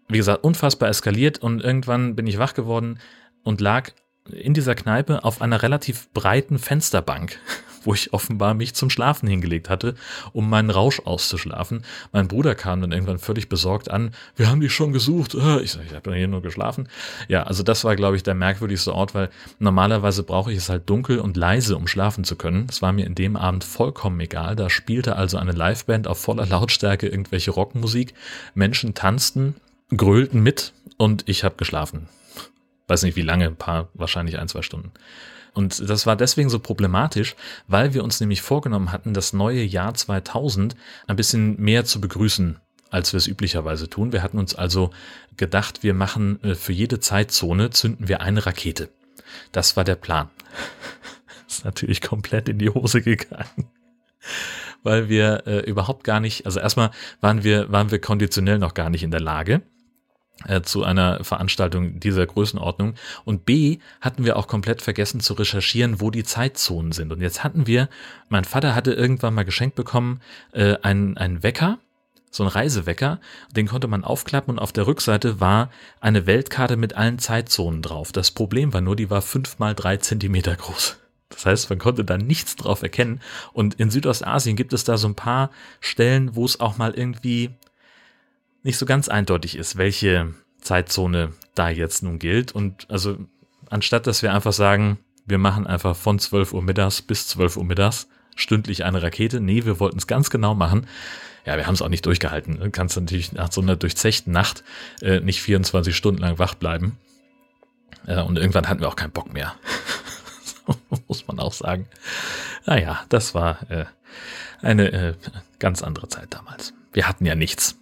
Wie 0.08 0.18
gesagt, 0.18 0.44
unfassbar 0.44 0.88
eskaliert 0.88 1.40
und 1.40 1.62
irgendwann 1.62 2.16
bin 2.16 2.28
ich 2.28 2.40
wach 2.40 2.54
geworden 2.54 3.00
und 3.44 3.60
lag 3.60 3.92
in 4.32 4.54
dieser 4.54 4.76
Kneipe 4.76 5.24
auf 5.26 5.42
einer 5.42 5.62
relativ 5.64 6.10
breiten 6.12 6.60
Fensterbank 6.60 7.40
wo 7.84 7.94
ich 7.94 8.13
offenbar 8.13 8.54
mich 8.54 8.76
zum 8.76 8.89
Schlafen 8.89 9.28
hingelegt 9.28 9.70
hatte, 9.70 9.96
um 10.34 10.50
meinen 10.50 10.70
Rausch 10.70 11.02
auszuschlafen. 11.02 11.84
Mein 12.12 12.28
Bruder 12.28 12.56
kam 12.56 12.82
dann 12.82 12.92
irgendwann 12.92 13.20
völlig 13.20 13.50
besorgt 13.50 13.89
an, 13.92 14.12
wir 14.36 14.50
haben 14.50 14.62
dich 14.62 14.74
schon 14.74 14.94
gesucht. 14.94 15.36
Äh, 15.36 15.62
ich 15.62 15.72
sage, 15.72 15.86
ich 15.88 15.94
habe 15.94 16.15
hier 16.15 16.28
nur 16.28 16.42
geschlafen. 16.42 16.88
Ja, 17.28 17.44
also 17.44 17.63
das 17.63 17.84
war, 17.84 17.96
glaube 17.96 18.15
ich, 18.15 18.24
der 18.24 18.36
merkwürdigste 18.36 18.94
Ort, 18.94 19.15
weil 19.15 19.30
normalerweise 19.60 20.24
brauche 20.24 20.52
ich 20.52 20.58
es 20.58 20.70
halt 20.70 20.89
dunkel 20.89 21.20
und 21.20 21.38
leise, 21.38 21.76
um 21.76 21.88
schlafen 21.88 22.24
zu 22.24 22.36
können. 22.36 22.68
Es 22.70 22.82
war 22.82 22.92
mir 22.92 23.06
in 23.06 23.15
dem 23.15 23.36
Abend 23.36 23.63
vollkommen 23.63 24.20
egal. 24.20 24.56
Da 24.56 24.70
spielte 24.70 25.15
also 25.15 25.38
eine 25.38 25.52
Liveband 25.52 26.08
auf 26.08 26.20
voller 26.20 26.46
Lautstärke 26.46 27.08
irgendwelche 27.08 27.52
Rockmusik. 27.52 28.13
Menschen 28.54 28.94
tanzten, 28.94 29.56
grölten 29.96 30.42
mit 30.42 30.74
und 30.98 31.28
ich 31.28 31.44
habe 31.44 31.56
geschlafen. 31.56 32.08
Weiß 32.88 33.04
nicht 33.04 33.15
wie 33.15 33.22
lange, 33.22 33.46
ein 33.46 33.56
paar, 33.56 33.89
wahrscheinlich 33.94 34.39
ein, 34.39 34.48
zwei 34.48 34.63
Stunden. 34.63 34.92
Und 35.54 35.90
das 35.90 36.06
war 36.06 36.16
deswegen 36.16 36.50
so 36.50 36.60
problematisch, 36.60 37.36
weil 37.68 37.94
wir 37.94 38.04
uns 38.04 38.20
nämlich 38.20 38.42
vorgenommen 38.42 38.92
hatten, 38.92 39.14
das 39.14 39.34
neue 39.34 39.64
Jahr 39.64 39.94
2000 39.94 40.76
ein 41.08 41.16
bisschen 41.16 41.60
mehr 41.60 41.86
zu 41.86 42.00
begrüßen 42.02 42.60
als 42.92 43.14
wir 43.14 43.18
es 43.18 43.28
üblicherweise 43.28 43.90
tun. 43.90 44.12
Wir 44.12 44.24
hatten 44.24 44.40
uns 44.40 44.56
also 44.56 44.92
gedacht, 45.38 45.84
wir 45.84 45.94
machen 45.94 46.44
äh, 46.44 46.56
für 46.56 46.74
jede 46.74 47.00
Zeitzone 47.00 47.70
zünden 47.70 48.08
wir 48.08 48.22
eine 48.22 48.46
Rakete. 48.46 48.90
Das 49.52 49.78
war 49.78 49.84
der 49.84 49.96
Plan. 49.96 50.30
ist 51.48 51.66
natürlich 51.66 52.02
komplett 52.02 52.50
in 52.50 52.60
die 52.60 52.70
Hose 52.70 53.02
gegangen. 53.02 53.70
Weil 54.84 55.10
wir 55.10 55.44
äh, 55.46 55.60
überhaupt 55.70 56.04
gar 56.04 56.20
nicht, 56.20 56.46
also 56.46 56.60
erstmal 56.60 56.92
waren 57.22 57.44
wir, 57.44 57.72
waren 57.72 57.92
wir 57.92 58.00
konditionell 58.00 58.60
noch 58.60 58.74
gar 58.74 58.90
nicht 58.90 59.04
in 59.04 59.12
der 59.12 59.20
Lage 59.20 59.62
äh, 60.47 60.62
zu 60.62 60.84
einer 60.84 61.23
Veranstaltung 61.23 61.99
dieser 61.99 62.25
Größenordnung. 62.25 62.95
Und 63.25 63.45
B, 63.45 63.80
hatten 64.02 64.25
wir 64.25 64.38
auch 64.38 64.47
komplett 64.47 64.82
vergessen 64.82 65.19
zu 65.19 65.34
recherchieren, 65.34 66.02
wo 66.02 66.12
die 66.12 66.23
Zeitzonen 66.23 66.91
sind. 66.91 67.12
Und 67.12 67.21
jetzt 67.21 67.43
hatten 67.43 67.67
wir, 67.67 67.89
mein 68.30 68.45
Vater 68.45 68.75
hatte 68.75 68.93
irgendwann 68.93 69.34
mal 69.34 69.43
geschenkt 69.43 69.75
bekommen, 69.75 70.21
äh, 70.54 70.78
einen, 70.82 71.17
einen 71.17 71.43
Wecker, 71.43 71.80
so 72.32 72.43
ein 72.43 72.49
Reisewecker, 72.49 73.19
den 73.56 73.67
konnte 73.67 73.88
man 73.88 74.04
aufklappen 74.04 74.54
und 74.54 74.60
auf 74.60 74.71
der 74.71 74.88
Rückseite 74.88 75.39
war 75.39 75.69
eine 75.99 76.28
Weltkarte 76.28 76.78
mit 76.78 76.95
allen 76.95 77.19
Zeitzonen 77.19 77.82
drauf. 77.82 78.12
Das 78.12 78.32
Problem 78.32 78.71
war 78.71 78.82
nur, 78.82 78.95
die 78.95 79.10
war 79.10 79.21
fünf 79.21 79.58
mal 79.60 79.73
drei 79.73 79.97
Zentimeter 79.97 80.56
groß. 80.56 80.97
Das 81.30 81.45
heißt, 81.45 81.69
man 81.69 81.80
konnte 81.80 82.04
da 82.04 82.17
nichts 82.17 82.56
drauf 82.56 82.82
erkennen. 82.82 83.21
Und 83.54 83.75
in 83.75 83.91
Südostasien 83.91 84.56
gibt 84.56 84.73
es 84.73 84.84
da 84.84 84.97
so 84.97 85.08
ein 85.08 85.15
paar 85.15 85.52
Stellen, 85.80 86.36
wo 86.36 86.45
es 86.45 86.60
auch 86.60 86.78
mal 86.78 86.93
irgendwie 86.93 87.52
nicht 88.63 88.78
so 88.78 88.86
ganz 88.86 89.08
eindeutig 89.08 89.56
ist, 89.58 89.78
welche 89.78 90.34
Zeitzone 90.62 91.34
da 91.56 91.69
jetzt 91.69 92.04
nun 92.04 92.19
gilt. 92.19 92.52
Und 92.52 92.88
also 92.89 93.17
anstatt 93.69 94.08
dass 94.08 94.22
wir 94.22 94.34
einfach 94.34 94.54
sagen, 94.54 95.00
wir 95.26 95.38
machen 95.38 95.67
einfach 95.67 95.95
von 95.95 96.19
12 96.19 96.54
Uhr 96.54 96.62
mittags 96.62 97.02
bis 97.02 97.28
12 97.28 97.58
Uhr 97.58 97.65
mittags 97.65 98.08
stündlich 98.36 98.84
eine 98.84 99.02
Rakete. 99.02 99.39
Nee, 99.39 99.65
wir 99.65 99.80
wollten 99.80 99.98
es 99.98 100.08
ganz 100.08 100.30
genau 100.30 100.56
machen. 100.56 100.88
Ja, 101.45 101.58
wir 101.58 101.67
haben 101.67 101.74
es 101.74 101.82
auch 101.82 101.89
nicht 101.89 102.06
durchgehalten. 102.06 102.60
Du 102.60 102.72
kannst 102.72 102.95
natürlich 102.98 103.32
nach 103.32 103.52
so 103.52 103.62
einer 103.62 103.76
durchzechten 103.76 104.32
Nacht 104.32 104.63
äh, 105.02 105.19
nicht 105.19 105.41
24 105.41 105.95
Stunden 105.95 106.22
lang 106.22 106.39
wach 106.39 106.56
bleiben. 106.56 106.98
Äh, 108.08 108.22
und 108.22 108.38
irgendwann 108.38 108.67
hatten 108.67 108.82
wir 108.82 108.88
auch 108.88 108.95
keinen 108.95 109.12
Bock 109.12 109.34
mehr. 109.34 109.56
muss 111.08 111.28
man 111.28 111.39
auch 111.39 111.54
sagen. 111.54 111.88
Naja, 112.65 113.04
das 113.10 113.34
war 113.34 113.69
äh, 113.72 113.86
eine 114.62 114.91
äh, 114.91 115.13
ganz 115.60 115.82
andere 115.82 116.08
Zeit 116.08 116.28
damals. 116.34 116.74
Wir 116.93 117.08
hatten 117.08 117.26
ja 117.26 117.36
nichts. 117.36 117.78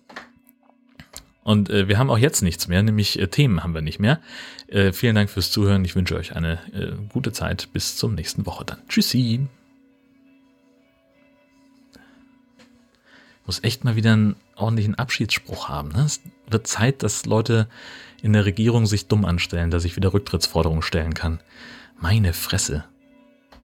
Und 1.48 1.70
äh, 1.70 1.88
wir 1.88 1.98
haben 1.98 2.10
auch 2.10 2.18
jetzt 2.18 2.42
nichts 2.42 2.68
mehr, 2.68 2.84
nämlich 2.84 3.18
äh, 3.18 3.30
Themen 3.30 3.64
haben 3.64 3.74
wir 3.74 3.82
nicht 3.82 4.00
mehr. 4.00 4.20
Äh, 4.68 4.92
vielen 4.92 5.16
Dank 5.16 5.30
fürs 5.30 5.50
Zuhören. 5.50 5.86
Ich 5.86 5.96
wünsche 5.96 6.18
euch 6.18 6.36
eine 6.36 6.60
äh, 6.74 6.92
gute 7.08 7.32
Zeit. 7.32 7.70
Bis 7.72 7.96
zum 7.96 8.16
nächsten 8.16 8.46
Woche 8.46 8.66
dann. 8.66 8.80
Tschüssi. 8.90 9.48
Muss 13.46 13.64
echt 13.64 13.86
mal 13.86 13.96
wieder 13.96 14.12
einen 14.12 14.36
ordentlichen 14.58 14.96
Abschiedsspruch 14.96 15.70
haben. 15.70 15.88
Ne? 15.94 16.04
Es 16.04 16.20
wird 16.50 16.68
Zeit, 16.68 17.02
dass 17.02 17.26
Leute 17.26 17.70
in 18.22 18.34
der 18.34 18.44
Regierung 18.44 18.86
sich 18.86 19.08
dumm 19.08 19.24
anstellen, 19.24 19.72
dass 19.72 19.86
ich 19.86 19.96
wieder 19.96 20.12
Rücktrittsforderungen 20.12 20.82
stellen 20.82 21.14
kann. 21.14 21.40
Meine 21.98 22.34
Fresse. 22.34 22.84